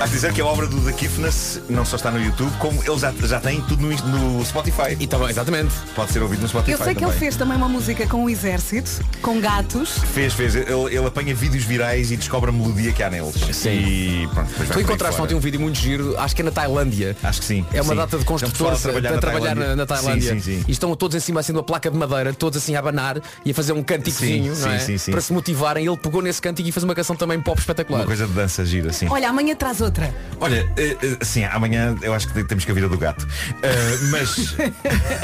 [0.00, 2.80] Há que dizer que a obra do The Kiffness não só está no YouTube, como
[2.84, 4.96] ele já, já tem tudo no, no Spotify.
[4.98, 5.74] E tá bem, exatamente.
[5.96, 7.10] Pode ser ouvido no Spotify Eu sei que também.
[7.10, 9.98] ele fez também uma música com o exército, com gatos.
[9.98, 10.54] Fez, fez.
[10.54, 13.34] Ele, ele apanha vídeos virais e descobre a melodia que há neles.
[13.52, 13.70] Sim.
[13.70, 17.16] E pronto, Tu encontraste ontem um vídeo muito giro, acho que é na Tailândia.
[17.20, 17.66] Acho que sim.
[17.72, 17.96] É uma sim.
[17.96, 20.34] data de Tem um pessoal construtores a na trabalhar, na, na Tailândia.
[20.34, 20.64] Sim, sim, sim.
[20.68, 23.20] E estão todos em cima assim de uma placa de madeira, todos assim a abanar
[23.44, 24.54] e a fazer um canticozinho, é?
[24.54, 25.10] sim, sim, sim.
[25.10, 25.84] Para se motivarem.
[25.84, 28.02] Ele pegou nesse cantico e fez uma canção também pop espetacular.
[28.02, 29.08] Uma coisa de dança gira, assim.
[29.10, 29.97] Olha, amanhã traz outra.
[30.40, 33.26] Olha, eh, eh, sim, amanhã eu acho que temos que a vida do gato.
[33.62, 34.54] Eh, mas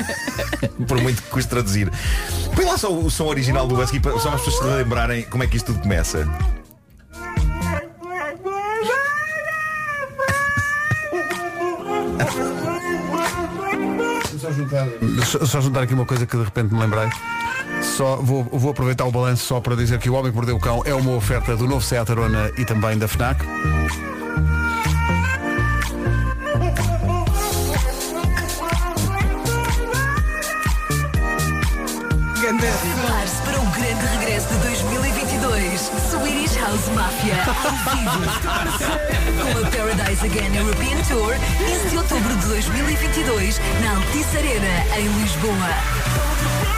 [0.89, 1.91] por muito que custe traduzir.
[2.55, 5.23] Põe lá só o som original do Husky, para- só para as pessoas se lembrarem
[5.25, 6.27] como é que isto tudo começa.
[15.25, 17.09] Só, só juntar aqui uma coisa que de repente me lembrei.
[17.83, 20.61] Só vou, vou aproveitar o balanço só para dizer que o Homem que Mordeu o
[20.61, 23.45] Cão é uma oferta do novo Seat Arona e também da FNAC.
[37.43, 38.23] Ao vivo.
[39.43, 45.09] Com a Paradise Again European Tour, 15 de outubro de 2022, na Altice Arena, em
[45.21, 45.69] Lisboa.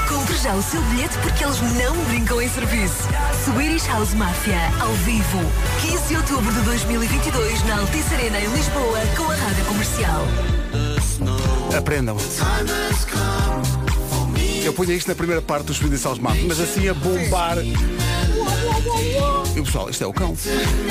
[0.09, 3.09] Compre já o seu bilhete porque eles não brincam em serviço.
[3.45, 5.41] Swedish House Mafia, ao vivo.
[5.83, 10.27] 15 de outubro de 2022, na Altice Arena, em Lisboa, com a Rádio Comercial.
[11.77, 12.17] Aprendam.
[14.65, 17.57] Eu punha isto na primeira parte dos Swedish House Mafia, mas assim a bombar.
[19.57, 20.37] E o pessoal, isto é o cão.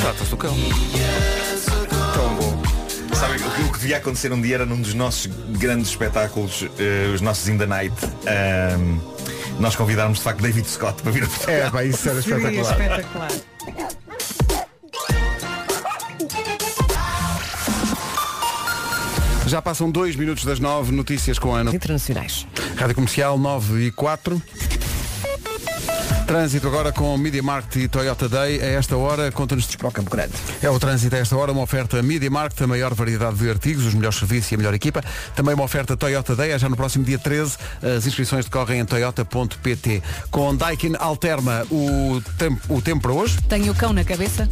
[0.02, 0.56] Trata-se do cão.
[2.16, 2.64] Tão bom.
[3.14, 5.28] Sabe, o que, o que devia acontecer um dia era num dos nossos
[5.60, 7.96] grandes espetáculos, eh, os nossos In the Night,
[8.26, 8.98] ahm,
[9.60, 11.56] nós convidarmos de facto David Scott para vir a Portugal.
[11.56, 12.98] É, pá, isso era Seria espetacular.
[12.98, 13.32] espetacular.
[19.46, 21.74] Já passam dois minutos das nove, notícias com a Ana.
[21.74, 22.48] Internacionais.
[22.76, 24.42] Rádio Comercial 9 e 4.
[26.26, 28.60] Trânsito agora com Media Market e Toyota Day.
[28.60, 30.34] A esta hora, conta-nos para o Campo Grande.
[30.62, 33.86] É o trânsito a esta hora, uma oferta Media Market, a maior variedade de artigos,
[33.86, 35.04] os melhores serviços e a melhor equipa.
[35.36, 37.58] Também uma oferta Toyota Day, é já no próximo dia 13.
[37.96, 40.02] As inscrições decorrem em toyota.pt.
[40.32, 43.38] Com Daikin Alterma, o tempo, o tempo para hoje.
[43.48, 44.50] Tenho o cão na cabeça.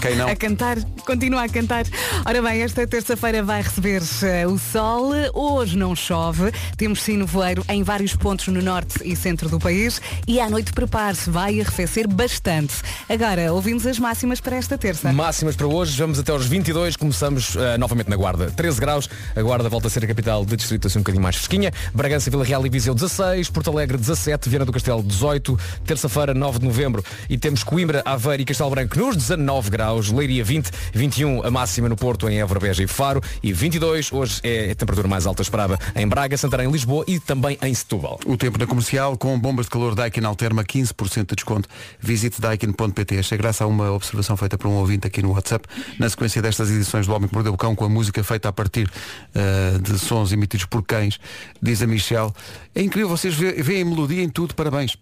[0.00, 0.28] Quem não?
[0.30, 1.84] A cantar, continua a cantar.
[2.24, 5.10] Ora bem, esta terça-feira vai receber eh, o sol.
[5.34, 6.52] Hoje não chove.
[6.76, 10.00] Temos sim nevoeiro em vários pontos no norte e centro do país.
[10.26, 12.74] E à noite prepare-se, vai arrefecer bastante.
[13.08, 15.10] Agora, ouvimos as máximas para esta terça.
[15.10, 18.50] Máximas para hoje, vamos até aos 22, começamos uh, novamente na Guarda.
[18.50, 21.36] 13 graus, a Guarda volta a ser a capital de distrito assim um bocadinho mais
[21.36, 21.72] fresquinha.
[21.94, 26.58] Bragança, Vila Real e Viseu 16, Porto Alegre 17, Viana do Castelo 18, terça-feira 9
[26.58, 31.46] de novembro e temos Coimbra, Aveiro e Castelo Branco nos 19 graus, Leiria 20, 21
[31.46, 35.08] a máxima no Porto, em Évora, Beja e Faro e 22, hoje é a temperatura
[35.08, 38.20] mais alta esperada em Braga, Santarém, Lisboa e também em Setúbal.
[38.26, 41.68] O tempo na comercial com bombas de calor Daikin Alterma 15% de desconto.
[41.98, 43.18] Visite daikin.pt.
[43.18, 45.68] Achei graça a uma observação feita por um ouvinte aqui no WhatsApp,
[45.98, 48.52] na sequência destas edições do Homem que Mordeu o Cão, com a música feita a
[48.52, 51.18] partir uh, de sons emitidos por cães,
[51.62, 52.32] diz a Michelle,
[52.74, 54.96] é incrível, vocês veem melodia em tudo, parabéns.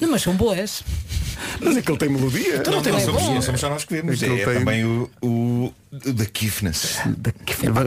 [0.00, 0.84] Não, mas são boas.
[1.60, 2.56] Mas é que ele tem melodia.
[2.56, 4.22] Então não, não, não somos, não somos só nós que vemos.
[4.22, 4.54] É, é tem...
[4.54, 6.98] também o, o, o da Kiffness.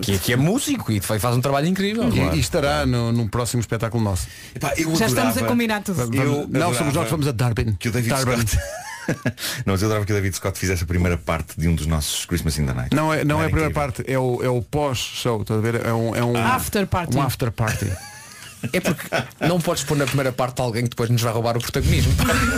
[0.01, 2.09] Que, que, é músico e faz um trabalho incrível.
[2.09, 4.27] E, e estará no, num próximo espetáculo nosso.
[4.55, 6.01] Epá, Já estamos a combinar tudo.
[6.13, 7.75] Eu não, somos nós que fomos a Darwin.
[7.79, 8.47] Que o David Darwin.
[8.47, 8.57] Scott.
[9.65, 11.85] não, mas eu adorava que o David Scott fizesse a primeira parte de um dos
[11.85, 12.95] nossos Christmas in the Night.
[12.95, 15.85] Não é, não, é a primeira parte, é o, é o pós-show, estás a ver?
[15.85, 17.17] É um, é um after party.
[17.17, 17.91] Um after party.
[18.71, 19.07] É porque
[19.41, 22.13] não podes pôr na primeira parte alguém que depois nos vai roubar o protagonismo.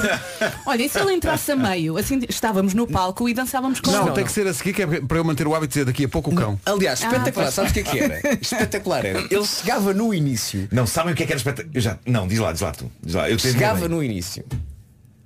[0.66, 4.00] Olha, e se ele entrasse a meio, assim estávamos no palco e dançávamos com não,
[4.00, 4.08] ele?
[4.08, 5.86] Não, tem que ser a seguir que é para eu manter o hábito de dizer
[5.86, 6.60] daqui a pouco o cão.
[6.66, 8.20] Aliás, espetacular, ah, sabes o que é que era?
[8.40, 9.20] Espetacular era.
[9.20, 10.68] Ele chegava no início.
[10.72, 11.82] Não, sabem o que é que era espetacular?
[11.82, 12.92] Já, não, diz lá, diz lá tu.
[13.02, 14.46] Diz lá, eu chegava no início,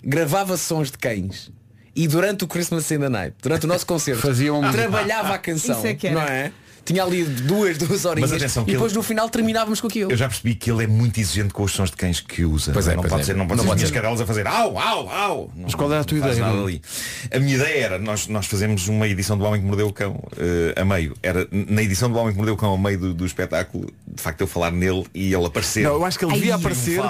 [0.03, 1.51] gravava sons de cães
[1.95, 4.71] e durante o Christmas in the Night, durante o nosso concerto, Fazia um...
[4.71, 5.77] trabalhava a canção.
[5.77, 6.15] Isso é que era.
[6.15, 6.51] Não é?
[6.89, 10.11] Tinha ali duas, duas horinhas Mas atenção, e depois ele- no final terminávamos com aquilo.
[10.11, 12.71] Eu já percebi que ele é muito exigente com os sons de cães que usa.
[12.71, 13.25] Pois é, não pois pode é.
[13.25, 13.95] ser, não pode Não ser as pode minhas ser.
[13.95, 15.51] cadelas a fazer au, au, au.
[15.55, 16.81] Não, Mas qual era a tua ideia, ali.
[17.31, 20.19] A minha ideia era, nós, nós fazemos uma edição do Homem que Mordeu o Cão
[20.37, 21.15] eh, a meio.
[21.21, 24.21] Era na edição do Homem que Mordeu o Cão a meio do, do espetáculo, de
[24.21, 25.83] facto eu falar nele e ele aparecer.
[25.83, 27.01] Não, eu acho que ele devia Ai, aparecer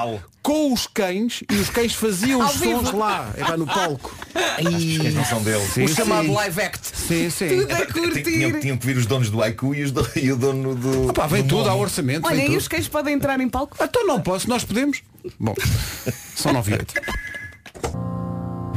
[0.41, 4.15] com os cães e os cães faziam os sons lá, é pá, no palco.
[4.59, 5.65] Os cães não são dele.
[5.73, 6.33] Sim, o chamado sim.
[6.33, 6.79] live act.
[6.97, 7.47] Sim, sim.
[7.49, 8.23] Tudo a curtir.
[8.23, 9.37] tinham, tinham que vir os donos do
[9.69, 11.09] Haiku e, os do- e o dono do.
[11.09, 12.25] Opa, vem do tudo ao orçamento.
[12.25, 12.57] Olha, vem e tudo.
[12.57, 13.75] os cães podem entrar em palco?
[13.81, 15.01] Então não posso, nós podemos.
[15.39, 15.53] Bom,
[16.35, 16.93] são 9 e 8.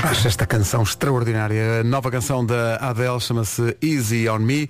[0.04, 1.80] Acho esta canção extraordinária.
[1.80, 4.68] A nova canção da Adele chama-se Easy on Me.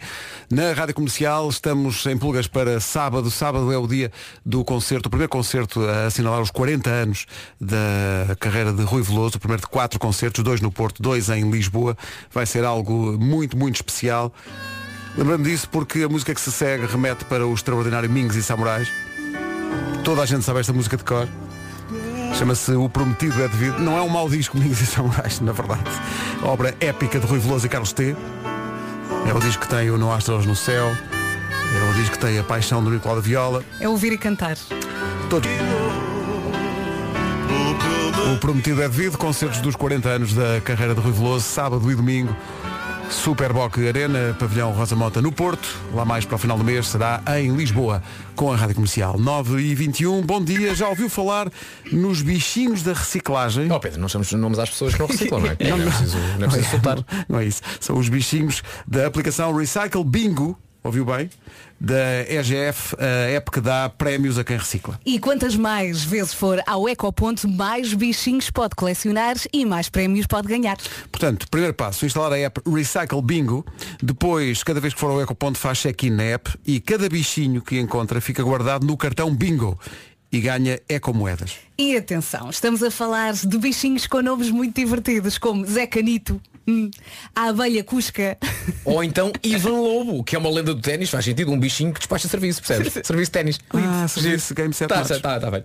[0.50, 3.30] Na rádio comercial estamos em pulgas para sábado.
[3.30, 4.12] Sábado é o dia
[4.44, 7.24] do concerto, o primeiro concerto a assinalar os 40 anos
[7.58, 9.38] da carreira de Rui Veloso.
[9.38, 11.96] O primeiro de quatro concertos, dois no Porto, dois em Lisboa.
[12.30, 14.34] Vai ser algo muito, muito especial.
[15.16, 18.88] Lembrando disso porque a música que se segue remete para o extraordinário Mingos e Samurais.
[20.04, 21.28] Toda a gente sabe esta música de cor.
[22.38, 23.78] Chama-se O Prometido é Devido.
[23.78, 25.82] Não é um mau disco, Mingos e Samurais, na verdade.
[26.42, 28.16] Obra épica de Rui Veloso e Carlos T.
[29.28, 30.86] É o disco que tem o No Astros no Céu.
[30.86, 33.62] É o disco que tem a paixão do Nicolau da Viola.
[33.80, 34.56] É ouvir e cantar.
[35.28, 35.48] Todos.
[38.32, 41.94] O Prometido é Devido, concertos dos 40 anos da carreira de Rui Veloso, sábado e
[41.94, 42.34] domingo.
[43.12, 45.68] Superboc Arena, Pavilhão Rosa Mota no Porto.
[45.94, 48.02] Lá mais para o final do mês será em Lisboa,
[48.34, 50.22] com a Rádio Comercial 9 e 21.
[50.22, 51.50] Bom dia, já ouviu falar
[51.92, 53.70] nos bichinhos da reciclagem?
[53.70, 55.56] Oh Pedro, não chamamos nomes às pessoas que não reciclam, não é?
[55.62, 56.98] Não, é preciso, não é preciso soltar.
[57.28, 57.62] Não é isso.
[57.78, 61.30] São os bichinhos da aplicação Recycle Bingo, ouviu bem?
[61.84, 65.00] Da EGF, a app que dá prémios a quem recicla.
[65.04, 70.46] E quantas mais vezes for ao Ecoponto, mais bichinhos pode colecionar e mais prémios pode
[70.46, 70.76] ganhar.
[71.10, 73.66] Portanto, primeiro passo, instalar a app Recycle Bingo.
[74.00, 77.80] Depois, cada vez que for ao Ecoponto, faz check-in na app e cada bichinho que
[77.80, 79.76] encontra fica guardado no cartão Bingo
[80.32, 81.56] e ganha ecomoedas.
[81.76, 86.90] E atenção, estamos a falar de bichinhos com nomes muito divertidos, como Zé Canito, hum,
[87.34, 88.38] a abelha Cusca.
[88.84, 91.98] Ou então Ivan Lobo, que é uma lenda do ténis, faz sentido, um bichinho que
[92.00, 92.92] despacha serviço, percebes?
[93.06, 93.60] serviço de ténis.
[93.74, 95.20] Ah, serviço Game Set Tá, Match.
[95.20, 95.64] tá, tá, bem.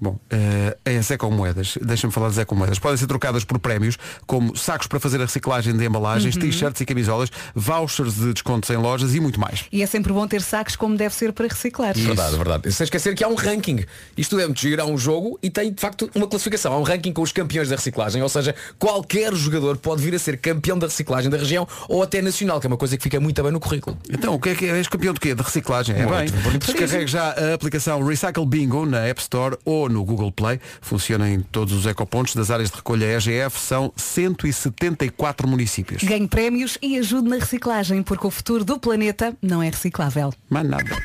[0.00, 1.76] Bom, eh, é as ecomoedas.
[1.80, 2.78] Deixa-me falar das ecomoedas.
[2.78, 6.86] Podem ser trocadas por prémios, como sacos para fazer a reciclagem de embalagens, t-shirts e
[6.86, 9.66] camisolas, vouchers de descontos em lojas e muito mais.
[9.70, 11.94] E é sempre bom ter sacos como deve ser para reciclar.
[11.94, 12.72] Verdade, verdade.
[12.72, 13.84] Sem esquecer que há um ranking.
[14.16, 16.72] Isto é muito giro, há um jogo e tem de facto uma classificação.
[16.72, 18.22] Há um ranking com os campeões da reciclagem.
[18.22, 22.22] Ou seja, qualquer jogador pode vir a ser campeão da reciclagem da região ou até
[22.22, 23.98] nacional, que é uma coisa que fica muito bem no currículo.
[24.08, 24.78] Então, o que é que é?
[24.78, 25.34] És campeão de quê?
[25.34, 25.94] De reciclagem.
[25.94, 26.58] É Muito, bem.
[26.58, 30.60] Descarregue já a aplicação Recycle Bingo na App Store ou no Google Play.
[30.80, 33.58] Funciona em todos os ecopontos das áreas de recolha EGF.
[33.58, 36.02] São 174 municípios.
[36.02, 40.32] Ganhe prémios e ajude na reciclagem, porque o futuro do planeta não é reciclável.
[40.48, 40.96] Mais nada.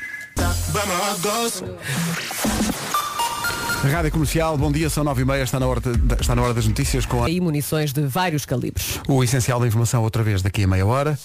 [3.92, 6.54] Rádio Comercial, bom dia, são 9 e meia, está na hora, de- está na hora
[6.56, 7.30] das notícias com a...
[7.30, 9.00] E munições de vários calibres.
[9.08, 11.18] o essencial da informação outra vez daqui a meia hora.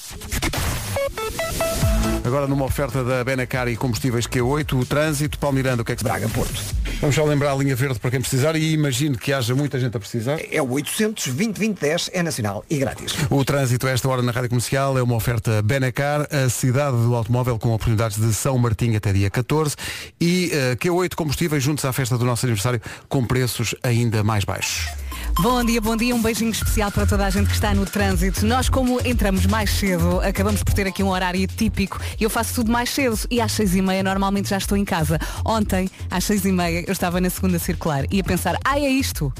[2.24, 5.94] Agora numa oferta da Benacar e combustíveis Q8, o trânsito, Paulo Miranda, o que é
[5.96, 6.62] que se Braga Porto?
[7.00, 9.96] Vamos só lembrar a linha verde para quem precisar e imagino que haja muita gente
[9.96, 10.38] a precisar.
[10.50, 13.14] É o 800 2010 é nacional e grátis.
[13.30, 17.14] O trânsito a esta hora na Rádio Comercial é uma oferta Benacar, a cidade do
[17.14, 19.74] automóvel com oportunidades de São Martinho até dia 14
[20.20, 24.86] e eh, Q8 combustíveis juntos à festa do nosso aniversário com preços ainda mais baixos.
[25.38, 28.44] Bom dia, bom dia, um beijinho especial para toda a gente que está no trânsito.
[28.44, 32.70] Nós, como entramos mais cedo, acabamos por ter aqui um horário típico eu faço tudo
[32.70, 35.18] mais cedo e às seis e meia normalmente já estou em casa.
[35.44, 38.88] Ontem, às seis e meia, eu estava na segunda circular e a pensar, ah, é
[38.88, 39.32] isto.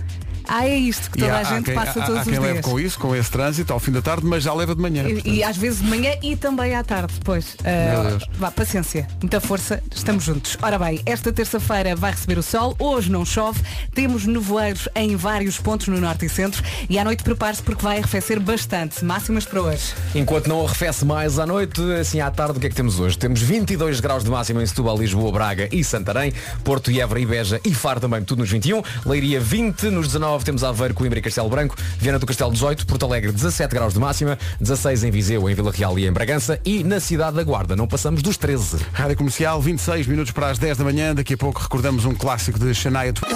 [0.47, 2.39] Ah, é isto que toda há- a gente quem, passa há- todos há os quem
[2.39, 2.65] leve dias.
[2.65, 5.05] com isso, com esse trânsito ao fim da tarde, mas já leva de manhã.
[5.09, 7.57] E, e às vezes de manhã e também à tarde depois.
[7.65, 8.25] Ah, Meu Deus.
[8.39, 10.57] vá, paciência, muita força, estamos juntos.
[10.63, 13.61] Ora bem, esta terça-feira vai receber o sol, hoje não chove,
[13.95, 17.99] temos nevoeiros em vários pontos no norte e centro e à noite prepare-se porque vai
[17.99, 19.05] arrefecer bastante.
[19.05, 19.95] Máximas para hoje.
[20.15, 23.17] Enquanto não arrefece mais à noite, assim à tarde, o que é que temos hoje?
[23.19, 26.33] Temos 22 graus de máxima em Setúbal, Lisboa, Braga e Santarém,
[26.65, 30.30] Porto e Évora e Beja e Faro também, tudo nos 21, Leiria 20, nos 19
[30.39, 33.99] temos Aveiro, Coimbra e Castelo Branco, Viana do Castelo 18, Porto Alegre 17 graus de
[33.99, 37.75] máxima, 16 em Viseu, em Vila Real e em Bragança e na cidade da Guarda
[37.75, 38.79] não passamos dos 13.
[38.93, 41.15] Rádio Comercial, 26 minutos para as 10 da manhã.
[41.15, 43.33] Daqui a pouco recordamos um clássico de Shania Twain.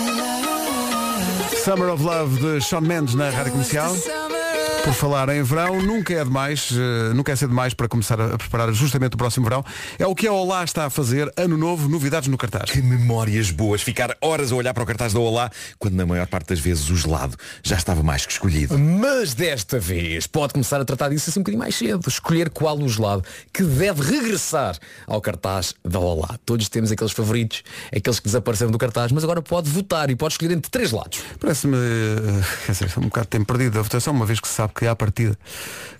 [1.64, 3.94] Summer of Love de Sean Mendes na Rádio Comercial.
[4.84, 8.36] Por falar em verão, nunca é demais, eh, nunca é ser demais para começar a
[8.36, 9.64] preparar justamente o próximo verão.
[9.98, 12.70] É o que a Olá está a fazer, ano novo, novidades no cartaz.
[12.70, 13.80] Que memórias boas.
[13.80, 16.90] Ficar horas a olhar para o cartaz da Olá, quando na maior parte das vezes
[16.90, 18.78] o gelado já estava mais que escolhido.
[18.78, 22.06] Mas desta vez pode começar a tratar disso assim um bocadinho mais cedo.
[22.06, 23.24] Escolher qual o gelado
[23.54, 24.76] que deve regressar
[25.06, 26.38] ao cartaz da Olá.
[26.44, 30.34] Todos temos aqueles favoritos, aqueles que desapareceram do cartaz, mas agora pode votar e pode
[30.34, 31.22] escolher entre três lados.
[31.40, 34.73] Parece-me, eh, quer dizer, um bocado tem perdido a votação, uma vez que se sabe
[34.74, 35.38] que à partida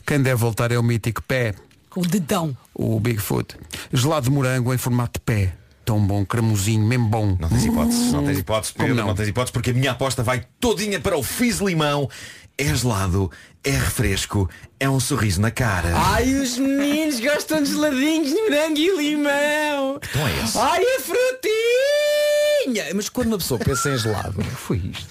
[0.07, 1.55] quem deve voltar é o mítico pé,
[1.91, 2.57] Com o dedão.
[2.75, 3.55] o Bigfoot.
[3.93, 5.55] Gelado de morango em formato de pé.
[5.85, 7.37] Tão bom, cremosinho, mesmo bom.
[7.39, 9.09] Não tens hipótese, não tens hipótese, Como Pedro, não?
[9.09, 9.15] não?
[9.15, 12.09] tens hipótese, porque a minha aposta vai todinha para o Fizz Limão.
[12.57, 13.31] É gelado,
[13.65, 14.49] é refresco,
[14.79, 15.91] é um sorriso na cara.
[15.95, 20.01] Ai, os meninos gostam de geladinhos de morango e limão.
[20.09, 20.57] Então é esse.
[20.59, 22.95] Ai, a frutinha.
[22.95, 25.09] Mas quando uma pessoa pensa em gelado, foi isto.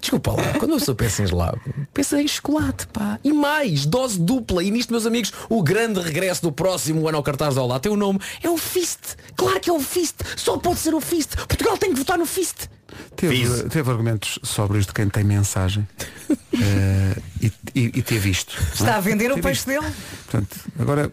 [0.00, 1.60] Desculpa lá, quando uma pessoa pensa em gelado,
[1.92, 3.18] pensa em chocolate, pá.
[3.22, 4.62] E mais, dose dupla.
[4.62, 7.90] E nisto, meus amigos, o grande regresso do próximo ano ao cartaz da Olá tem
[7.92, 8.18] o nome.
[8.42, 9.16] É o Fist.
[9.36, 10.16] Claro que é o Fist.
[10.36, 11.36] Só pode ser o Fist.
[11.36, 12.68] Portugal tem que votar no Fist.
[13.16, 15.86] Teve, teve argumentos sóbrios de quem tem mensagem
[16.54, 18.56] eh, e, e, e teve isto.
[18.56, 18.72] não é?
[18.72, 19.66] Está a vender o Teve peixe isto.
[19.68, 19.94] dele?
[20.24, 21.12] Portanto, agora,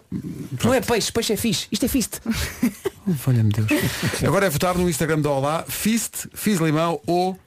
[0.64, 1.66] Não é peixe, peixe é fixe.
[1.70, 2.20] Isto é Fist.
[3.26, 3.68] olha-me Deus.
[4.24, 7.38] Agora é votar no Instagram da Olá, Fist, Fiz Limão ou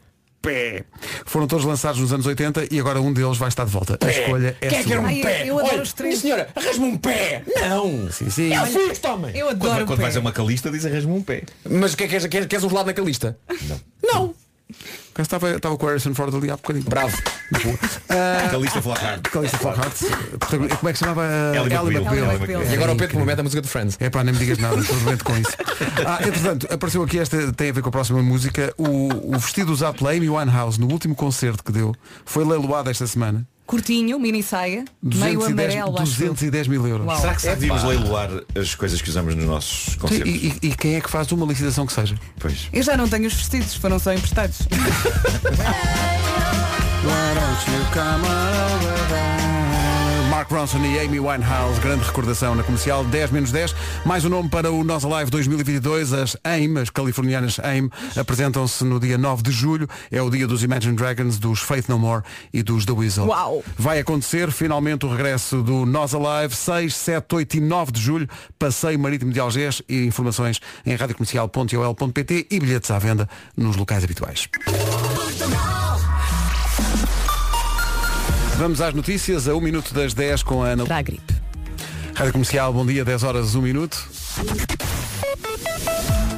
[0.41, 0.83] Pé.
[1.25, 3.97] Foram todos lançados nos anos 80 e agora um deles vai estar de volta.
[4.01, 4.93] A escolha é Quem é que sua.
[4.93, 5.43] era um Ai, pé?
[5.45, 6.19] eu adoro Olha, os três.
[6.19, 7.43] senhora, arrasma um pé.
[7.59, 8.09] Não.
[8.11, 8.53] Sim, sim.
[8.53, 9.35] É o Fist, homem.
[9.37, 10.03] Eu Quando, adoro o quando pé.
[10.03, 11.43] vais a uma calista, diz arrasma um pé.
[11.69, 12.25] Mas o que é que és?
[12.27, 13.37] Queres, queres um gelado na calista?
[13.67, 13.79] Não.
[14.13, 14.35] Não.
[15.17, 16.85] Estava, estava com o Harrison Ford ali há bocadinho.
[16.85, 17.17] Bravo.
[18.51, 19.21] Calista Flockhart.
[19.23, 19.95] Calista Flockhart.
[20.79, 21.27] Como é que se chamava?
[21.55, 22.63] Ellie McBeal.
[22.63, 23.97] E agora o Pedro que me mete a música do Friends.
[23.99, 25.51] É pá, nem me digas nada, estou doente com isso.
[26.05, 29.71] Ah, entretanto, apareceu aqui esta, tem a ver com a próxima música, o, o vestido
[29.71, 31.95] usado pela Amy Winehouse no último concerto que deu,
[32.25, 33.45] foi leiloado esta semana.
[33.69, 36.29] Curtinho, mini saia, meio 210, amarelo, acho eu.
[36.33, 37.05] 210 mil euros.
[37.05, 37.21] Uau.
[37.21, 40.27] Será que devíamos leiloar as coisas que usamos nos nossos E, concertos?
[40.33, 42.15] e- e quem é que faz uma licitação que seja?
[42.39, 42.67] Pois.
[42.73, 44.57] Eu já não tenho os vestidos, foram só emprestados.
[50.29, 53.75] Mark Ronson e Amy Winehouse, grande recordação na comercial, 10 menos 10.
[54.05, 56.13] Mais um nome para o Nós Alive 2022.
[56.13, 59.89] As AIM, as californianas AIM, apresentam-se no dia 9 de julho.
[60.11, 62.23] É o dia dos Imagine Dragons, dos Faith No More
[62.53, 63.25] e dos The Weasel.
[63.25, 63.63] Uau!
[63.75, 68.29] Vai acontecer finalmente o regresso do Nós Alive, 6, 7, 8 e 9 de julho,
[68.59, 73.27] Passeio Marítimo de Algés e informações em radiocomercial.ol.pt e bilhetes à venda
[73.57, 74.47] nos locais habituais.
[78.59, 80.83] Vamos às notícias, a 1 minuto das 10 com a Ana.
[80.83, 81.33] Para a gripe.
[82.13, 83.97] Rádio Comercial, bom dia, 10 horas, 1 minuto.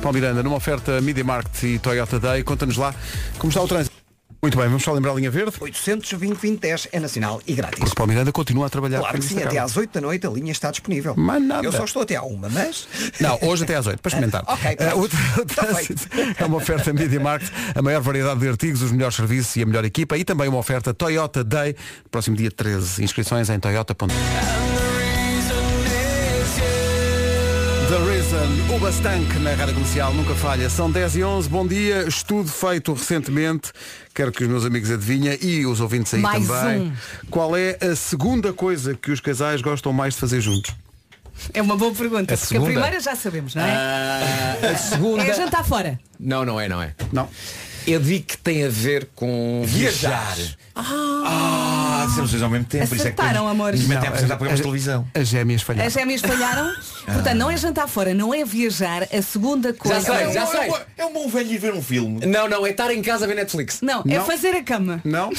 [0.03, 2.93] Paulo Miranda, numa oferta Media Market e Toyota Day, conta-nos lá
[3.39, 4.00] como está o trânsito.
[4.41, 5.53] Muito bem, vamos só lembrar a linha verde.
[5.59, 6.59] 820
[6.91, 7.79] é nacional e grátis.
[7.79, 8.99] Porque Paulo Miranda continua a trabalhar.
[8.99, 11.15] Claro que sim, até às 8 da noite a linha está disponível.
[11.15, 11.63] Mais nada.
[11.65, 12.87] Eu só estou até à uma, mas.
[13.19, 14.43] Não, hoje até às 8, para experimentar.
[14.51, 15.07] Ok, Eh, o o
[16.43, 19.65] é uma oferta Media Market, a maior variedade de artigos, os melhores serviços e a
[19.65, 21.75] melhor equipa e também uma oferta Toyota Day,
[22.09, 23.03] próximo dia 13.
[23.03, 24.70] Inscrições em toyota.com.
[28.73, 30.69] O Bastank na rádio comercial nunca falha.
[30.69, 32.07] São 10 e 11, bom dia.
[32.07, 33.73] Estudo feito recentemente,
[34.15, 36.81] quero que os meus amigos adivinhem e os ouvintes aí Mais também.
[36.81, 36.93] um.
[37.29, 40.73] Qual é a segunda coisa que os casais gostam mais de fazer juntos?
[41.53, 42.69] É uma boa pergunta, A porque segunda?
[42.69, 43.69] a primeira já sabemos, não é?
[43.71, 45.23] Ah, a segunda.
[45.23, 45.99] É jantar fora.
[46.17, 46.93] Não, não é, não é.
[47.11, 47.27] Não.
[47.85, 50.37] Eu digo que tem a ver com viajar.
[50.73, 52.83] Ah, dissemos dois ao mesmo tempo.
[52.83, 53.79] é que Acertaram, amores.
[53.79, 55.07] A apresentar as- programas de televisão.
[55.13, 55.87] As gêmeas falharam.
[55.87, 56.73] As gêmeas falharam.
[57.05, 59.03] Portanto, não é jantar fora, não é viajar.
[59.11, 60.01] A segunda coisa.
[60.01, 60.71] sei, já sei.
[60.97, 62.25] É um bom velho ir ver um filme.
[62.25, 63.81] Não, não, é estar em casa a ver Netflix.
[63.81, 65.01] Não, é fazer a cama.
[65.03, 65.31] Não?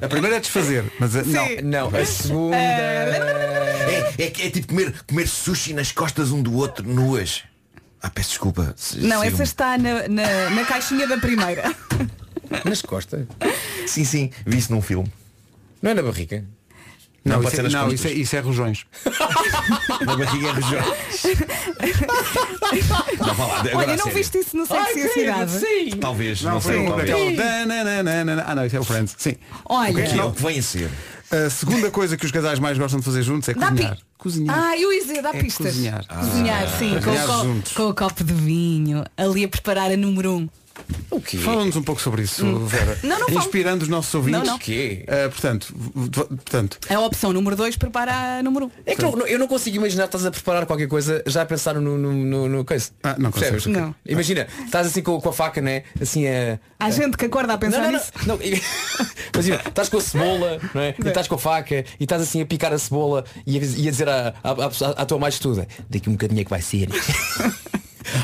[0.00, 1.46] A primeira é desfazer, mas a- não.
[1.64, 2.56] Não, a segunda.
[3.88, 7.42] É, é, é tipo comer, comer sushi nas costas um do outro, nuas.
[8.02, 8.74] Ah, peço desculpa.
[8.76, 11.74] Se- Não, se- essa está na, na, na caixinha da primeira.
[12.64, 13.26] Nas costas.
[13.88, 15.10] Sim, sim, vi isso num filme.
[15.82, 16.44] Não é na barriga.
[17.24, 18.00] Não, Não, pode ser é, nas não costas.
[18.00, 18.86] isso, é, isso é rojões.
[20.06, 20.84] Na barriga é região.
[23.18, 24.14] Não, vá lá, Olha, não sério.
[24.14, 25.50] viste isso no Sexy e a Cidade?
[25.52, 25.90] Sim.
[26.00, 27.10] Talvez, não, Não, sei, talvez.
[28.46, 29.14] Ah, não, isso é o Friends.
[29.18, 29.34] Sim.
[29.64, 30.90] Olha, O que é o que vem a ser?
[31.30, 33.96] A segunda coisa que os casais mais gostam de fazer juntos é dá cozinhar.
[33.96, 34.02] pi...
[34.16, 34.58] Cozinhar.
[34.58, 35.66] Ah, eu ia dizer, dá É pistas.
[35.66, 36.06] cozinhar.
[36.06, 37.72] Cozinhar, sim, com, Cozinhar o co- juntos.
[37.72, 40.48] com o copo de vinho, ali a preparar a número um.
[41.10, 41.36] O quê?
[41.38, 42.98] Fala-nos um pouco sobre isso, Vera.
[43.02, 43.08] Hum.
[43.08, 43.38] Não, não falo.
[43.40, 44.40] Inspirando os nossos ouvintes.
[44.40, 44.56] Não, não.
[44.56, 45.04] O quê?
[45.08, 48.70] Ah, portanto, v- v- portanto, A opção número dois prepara a número um.
[48.86, 51.46] É que não- eu não consigo imaginar que estás a preparar qualquer coisa já a
[51.46, 52.90] pensar no, no, no, no coisa.
[53.02, 53.64] Ah, não Percebes?
[53.64, 53.80] consegues.
[53.82, 53.94] Não.
[54.06, 55.82] Imagina, estás assim com, com a faca, né?
[56.00, 56.58] Assim a.
[56.78, 58.12] Há gente que acorda a pensar não, não, nisso.
[58.26, 58.44] não, não.
[59.34, 60.94] Imagina, estás com a cebola, não é?
[61.02, 63.88] E estás com a faca e estás assim a picar a cebola e a, e
[63.88, 66.62] a dizer à, à, à- à tua mais estuda, daqui um bocadinho é que vai
[66.62, 66.88] ser.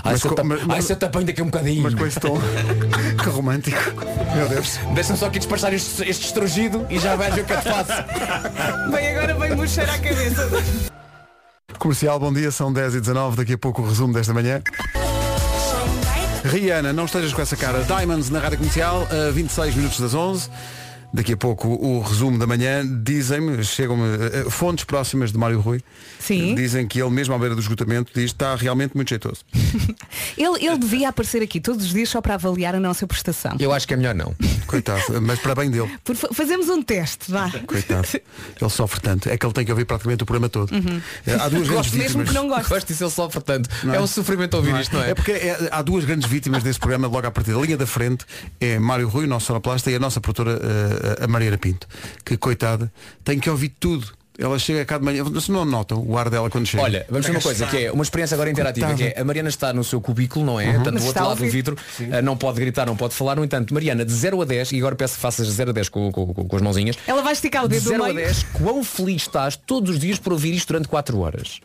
[0.04, 1.82] Ai, Mas se eu te- mas- ai, se apanho daqui a um bocadinho.
[1.82, 2.38] mas com esse tom.
[3.22, 3.78] que romântico.
[4.34, 4.78] Meu Deus.
[4.94, 7.68] Deixa-me só aqui despachar este, este estrugido e já vais ver o que eu te
[7.68, 7.92] faço.
[8.90, 10.48] Bem, agora vem murchar à cabeça.
[11.78, 14.62] Comercial, bom dia, são 10 e 19 daqui a pouco o resumo desta manhã.
[16.44, 17.82] Rihanna, não estejas com essa cara.
[17.84, 20.50] Diamonds na rádio comercial, a 26 minutos das 11.
[21.14, 22.82] Daqui a pouco o resumo da manhã.
[23.04, 25.80] Dizem-me, chegam-me eh, fontes próximas de Mário Rui.
[26.18, 26.56] Sim.
[26.56, 29.42] Dizem que ele mesmo à beira do esgotamento diz está realmente muito jeitoso.
[30.36, 33.56] Ele, ele devia aparecer aqui todos os dias só para avaliar a nossa prestação.
[33.60, 34.34] Eu acho que é melhor não.
[34.66, 35.88] Coitado, mas para bem dele.
[36.02, 37.48] Por fa- fazemos um teste, vá.
[37.66, 38.08] Coitado.
[38.60, 39.28] Ele sofre tanto.
[39.28, 40.74] É que ele tem que ouvir praticamente o programa todo.
[40.74, 42.28] Eh, Há duas grandes Gosto mesmo vítimas.
[42.28, 42.68] que não gosto.
[42.68, 43.68] Gosto disso, ele sofre tanto.
[43.84, 44.00] Não É é?
[44.00, 45.10] um sofrimento ouvir isto, não é?
[45.10, 47.56] É porque é- há duas grandes vítimas desse programa logo à partida.
[47.56, 48.24] A linha da frente
[48.60, 51.86] é Mário Rui, o nosso sonoplasta, e a nossa produtora, eh, a Mariana Pinto,
[52.24, 52.92] que coitada,
[53.22, 54.12] tem que ouvir tudo.
[54.36, 56.82] Ela chega cá de manhã, vocês não notam o ar dela quando chega.
[56.82, 59.48] Olha, vamos ver uma coisa, que é uma experiência agora interativa, que é a Mariana
[59.48, 60.66] está no seu cubículo, não é?
[60.66, 60.74] Uhum.
[60.74, 61.76] Portanto, Mas do está outro lado do vidro,
[62.10, 63.36] ah, não pode gritar, não pode falar.
[63.36, 65.72] No entanto, Mariana, de 0 a 10, e agora peço que faças de 0 a
[65.72, 68.02] 10 com, com, com, com as mãozinhas, Ela vai esticar o de dedo do 0
[68.02, 68.26] a meio.
[68.26, 71.60] 10, quão feliz estás todos os dias por ouvir isto durante 4 horas?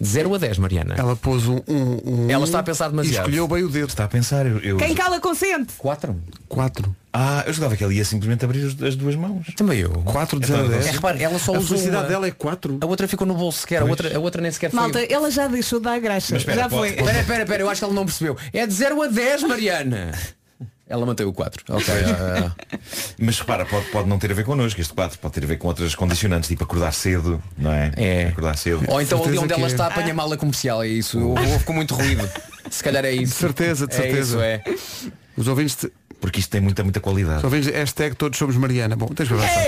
[0.00, 0.94] De 0 a 10, Mariana.
[0.96, 3.24] Ela pôs um, um, um Ela está a pensar e demasiado.
[3.24, 3.88] escolheu bem o dedo.
[3.88, 4.58] Está a pensar, eu.
[4.60, 4.76] eu...
[4.76, 5.72] Quem cala consente.
[5.78, 6.16] 4?
[6.48, 6.94] Quatro.
[7.12, 9.46] Ah, eu jogava que ele ia simplesmente abrir as, as duas mãos.
[9.56, 9.90] Também eu.
[10.04, 10.86] Quatro de 0 a Então, 10.
[10.86, 12.08] É, repare, ela só a usou felicidade uma.
[12.08, 12.78] dela é quatro.
[12.80, 14.78] A outra ficou no bolso sequer, a outra, a outra nem sequer foi.
[14.78, 16.28] Malta, ela já deixou de dar graxa.
[16.34, 16.88] Mas espera, já pode- foi.
[17.00, 18.36] Espera, espera, espera, eu acho que ela não percebeu.
[18.52, 20.12] É de 0 a 10, Mariana.
[20.88, 21.64] Ela manteve o 4.
[21.68, 21.94] Ok.
[21.94, 22.78] ah, ah.
[23.18, 25.58] Mas repara, pode, pode não ter a ver connosco este quadro, pode ter a ver
[25.58, 27.92] com outras condicionantes, tipo acordar cedo, não é?
[27.96, 28.28] É.
[28.28, 28.82] Acordar cedo.
[28.88, 29.66] Ou então ali onde ela é.
[29.66, 31.18] está apanha mala comercial, é isso.
[31.20, 32.26] Houve com muito ruído.
[32.70, 33.34] Se calhar é isso.
[33.34, 34.20] De certeza, de É certeza.
[34.20, 34.62] isso, é.
[35.36, 37.38] Os ouvintes, te- Porque isto tem muita, muita qualidade.
[37.38, 38.96] os ouvintes hashtag todos somos Mariana.
[38.96, 39.64] Bom, tens que avançar.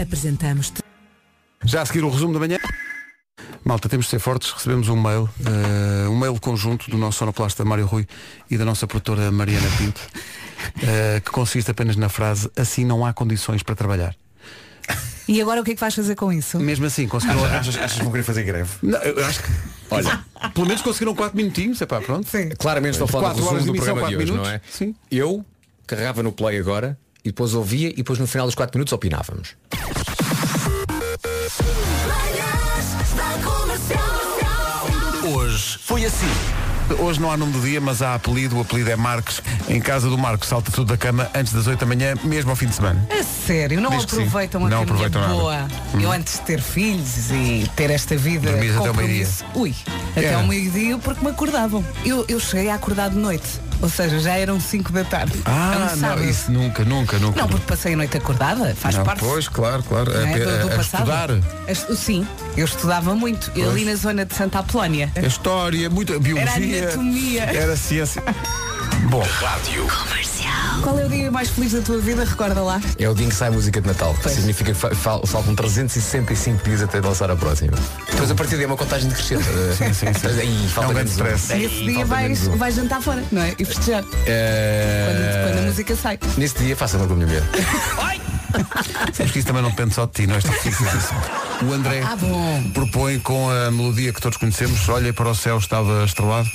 [0.00, 0.82] Apresentamos-te
[1.64, 2.58] Já a seguir o resumo da manhã.
[3.64, 4.50] Malta, temos de ser fortes.
[4.50, 8.06] Recebemos um mail, eh, um mail conjunto do nosso sonoplasta Mário Rui
[8.50, 10.00] e da nossa produtora Mariana Pinto,
[10.82, 14.16] eh, que consiste apenas na frase assim não há condições para trabalhar.
[15.28, 16.58] E agora o que é que vais fazer com isso?
[16.58, 17.44] Mesmo assim, conseguiram.
[17.44, 18.70] Achas, achas que vão querer fazer greve?
[18.82, 19.48] Não, eu acho que.
[19.88, 21.80] Olha, pelo menos conseguiram 4 minutinhos.
[21.80, 22.28] Epá, pronto.
[22.28, 22.48] Sim.
[22.58, 24.52] Claramente estou a falar do resumo de do programa de hoje, não minutos.
[24.52, 24.60] é?
[24.68, 24.94] Sim.
[25.10, 25.44] Eu
[25.86, 29.54] carregava no play agora e depois ouvia e depois no final dos 4 minutos opinávamos.
[35.84, 36.26] Foi assim.
[36.98, 38.58] Hoje não há nome do dia, mas há apelido.
[38.58, 39.40] O apelido é Marcos.
[39.68, 42.56] Em casa do Marcos salta tudo da cama antes das 8 da manhã, mesmo ao
[42.56, 43.06] fim de semana.
[43.10, 45.34] A sério, não Diz que aproveitam a Não caminha aproveitam nada.
[45.34, 45.68] boa.
[46.00, 49.74] Eu antes de ter filhos e ter esta vida Dormias até ao compromisso- Ui,
[50.10, 50.36] até Era.
[50.38, 51.84] ao meio-dia porque me acordavam.
[52.04, 53.48] Eu, eu cheguei a acordar de noite.
[53.82, 55.40] Ou seja, já eram 5 da tarde.
[55.44, 57.40] Ah, É um não, isso nunca, nunca, nunca.
[57.40, 59.18] Não, porque passei a noite acordada, faz Não, parte.
[59.18, 60.12] Pois, claro, claro.
[60.16, 61.28] é, do- do a- estudar.
[61.32, 62.26] A sim,
[62.56, 63.50] eu estudava muito.
[63.50, 63.68] Pois.
[63.68, 65.10] Ali na zona de Santa Apolónia.
[65.16, 66.84] A história, muita biologia.
[66.84, 67.42] anatomia.
[67.42, 68.22] Era ciência.
[69.12, 69.20] Bom.
[69.20, 69.86] Rádio.
[70.82, 72.24] Qual é o dia mais feliz da tua vida?
[72.24, 72.80] Recorda lá.
[72.98, 74.14] É o dia em que sai a música de Natal.
[74.14, 77.76] que Significa que fa- fal- faltam 365 dias até lançar a próxima.
[78.10, 79.44] Depois a partir daí é uma contagem decrescente.
[79.76, 80.40] Sim, sim, sim.
[80.40, 81.12] Aí, falta É um grande um.
[81.12, 81.52] stress.
[81.52, 82.56] E Aí, esse dia vais, um.
[82.56, 83.54] vais jantar fora, não é?
[83.58, 84.02] E festejar.
[84.26, 86.18] Eh, Quando, quando a música sai.
[86.38, 87.42] Nesse dia faça uma com a minha mulher.
[89.12, 90.38] Sabes que isso também não depende só de ti, não é?
[90.38, 91.14] Isto fica assim.
[91.68, 92.62] O André Ah, bom.
[92.74, 96.48] propõe com a melodia que todos conhecemos, olhei para o céu, estava estrelado.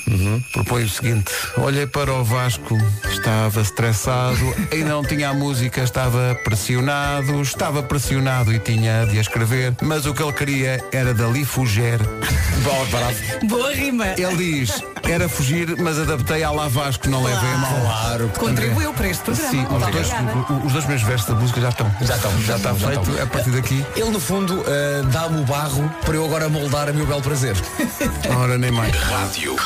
[0.52, 2.76] Propõe o seguinte, olhei para o Vasco,
[3.10, 9.20] estava estressado, ainda não tinha a música, estava pressionado, estava pressionado e tinha de a
[9.20, 11.98] escrever, mas o que ele queria era dali fugir.
[13.48, 14.06] Boa, rima.
[14.16, 17.80] Ele diz, era fugir, mas adaptei à lá Vasco, não levei a mal.
[17.80, 18.28] Claro.
[18.36, 19.50] Contribuiu para este programa.
[19.50, 20.52] Sim, Muito os dois, obrigada.
[20.52, 21.87] o- os dois meus versos da música já estão.
[22.02, 23.22] Já estão, Já está já feito, estão.
[23.22, 26.92] a partir daqui, Ele no fundo eh, dá-me o barro para eu agora moldar a
[26.92, 27.56] meu belo prazer.
[28.36, 28.94] ora nem mais.
[28.96, 29.56] Rádio.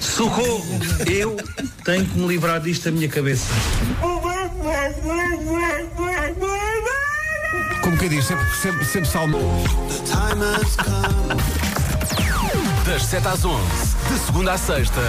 [0.00, 0.64] Socorro!
[1.06, 1.36] Eu
[1.84, 3.52] tenho que me livrar disto da minha cabeça.
[7.82, 9.38] Como que diz, sempre, sempre, sempre salmo.
[12.94, 13.60] Das 7 às 11,
[14.08, 15.00] de segunda à sexta,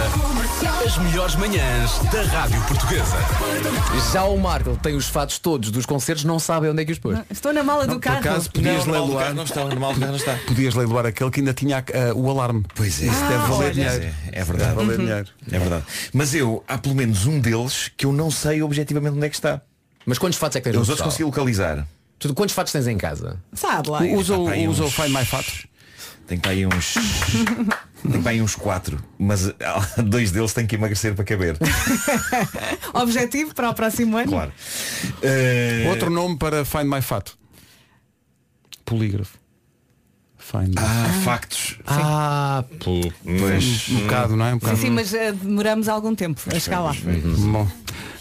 [0.84, 3.16] as melhores manhãs da Rádio Portuguesa.
[4.12, 6.98] Já o Marco tem os fatos todos dos concertos, não sabe onde é que os
[6.98, 7.16] pôs.
[7.30, 8.18] Estou na mala do Por carro.
[8.18, 9.32] acaso podias Não, leiloar.
[9.34, 10.36] não está, no mal do carro não está.
[10.48, 12.64] Podias leiloar aquele que ainda tinha ah, o alarme.
[12.74, 13.06] Pois é.
[13.06, 13.70] Isso deve valer olha.
[13.70, 14.02] dinheiro.
[14.32, 14.70] É, é verdade.
[14.74, 15.28] Deve valer dinheiro.
[15.52, 15.84] É verdade.
[16.12, 19.36] Mas eu, há pelo menos um deles que eu não sei objetivamente onde é que
[19.36, 19.60] está.
[20.04, 21.86] Mas quantos fatos é que tens os outros consegui localizar.
[22.18, 23.38] Tu, quantos fatos tens em casa?
[23.52, 24.00] Sabe lá.
[24.02, 25.68] Usa, usa o Find My Fatos.
[26.26, 26.94] Tenho para aí uns.
[28.02, 29.02] Tenho para aí uns quatro.
[29.18, 29.52] Mas
[30.04, 31.56] dois deles têm que emagrecer para caber.
[32.94, 34.28] Objetivo para o próximo ano.
[34.32, 34.52] Claro.
[35.22, 37.38] Eh, Outro nome para Find My Fato.
[38.84, 39.38] Polígrafo.
[40.38, 41.78] Find My Ah, factos.
[41.86, 43.00] Ah, pô.
[43.24, 43.88] Mas.
[43.88, 44.50] Um bocado, não é?
[44.50, 44.76] Um Sim, bocado.
[44.78, 46.92] sim, mas eh, demoramos algum tempo a chegar lá.
[46.92, 47.68] Bom.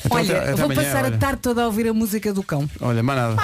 [0.03, 1.15] Então, Olha, até- até vou amanhã, passar olha.
[1.15, 2.69] a tarde toda a ouvir a música do cão.
[2.79, 3.35] Olha, mais nada.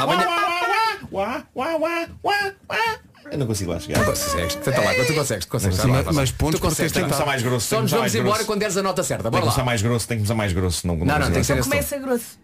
[3.30, 4.04] Eu não consigo lá chegar.
[4.06, 4.56] Consegues.
[4.56, 5.76] Tenta lá, tu consegues, tu consegues.
[5.78, 6.14] Sim, Vai lá, mas- lá.
[6.22, 6.92] mas pontos tu por consegues.
[6.92, 7.68] ter Tem que começar mais grosso.
[7.68, 8.46] Só nos vamos embora grosso.
[8.46, 9.24] quando deres a nota certa.
[9.24, 9.66] Tem que começar lá.
[9.66, 10.88] mais grosso, tem que começar mais grosso.
[10.88, 11.64] Não, Não, não, tem que ser tom.
[11.64, 12.40] Começa grosso.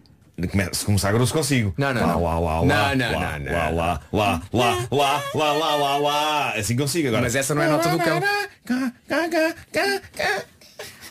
[0.72, 1.74] Se começar grosso consigo.
[1.76, 2.22] Não, não, Lá, não.
[2.24, 3.52] lá, lá, Não, lá, não, lá, não, lá, não.
[3.52, 6.50] lá, lá, lá, lá, lá, lá, lá, lá.
[6.52, 7.22] Assim consigo agora.
[7.22, 8.20] Mas essa não é a nota do cão.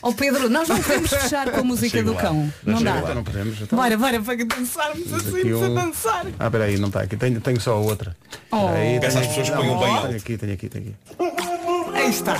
[0.02, 2.22] Ó Pedro, nós não podemos fechar com a música Chego do lá.
[2.22, 2.52] cão.
[2.64, 2.94] Não dá.
[3.00, 3.14] lá.
[3.14, 3.60] Não podemos.
[3.60, 3.78] então.
[3.78, 6.26] Bora, bora, para dançarmos assim, aqui para um- dançar.
[6.38, 7.16] Ah, peraí, não está aqui.
[7.16, 8.16] Tenho, tenho só a outra.
[8.50, 8.68] Oh.
[8.68, 10.84] Aí, Peço às pessoas que ponham bem Tenho aqui, tenho aqui, tenho
[11.18, 11.94] aqui.
[11.94, 12.36] Aí está.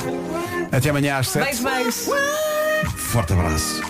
[0.71, 1.45] Até amanhã às 7.
[1.45, 2.11] Beijo, beijo.
[2.97, 3.81] Forte abraço.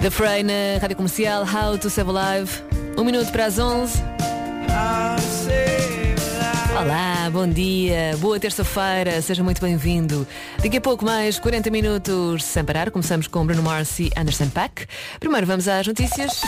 [0.00, 2.50] The Frey na Rádio Comercial, How to Save Alive.
[2.96, 4.02] Um minuto para as 11.
[6.78, 10.26] Olá, bom dia, boa terça-feira, seja muito bem-vindo.
[10.62, 14.86] Daqui a pouco mais 40 minutos sem parar, começamos com Bruno Mars e Anderson Paak.
[15.20, 16.42] Primeiro vamos às notícias.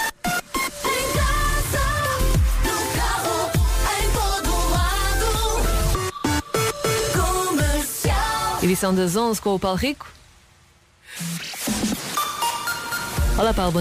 [8.63, 10.07] Edição das 11 com o Paulo Rico.
[13.37, 13.73] Olá, Paulo.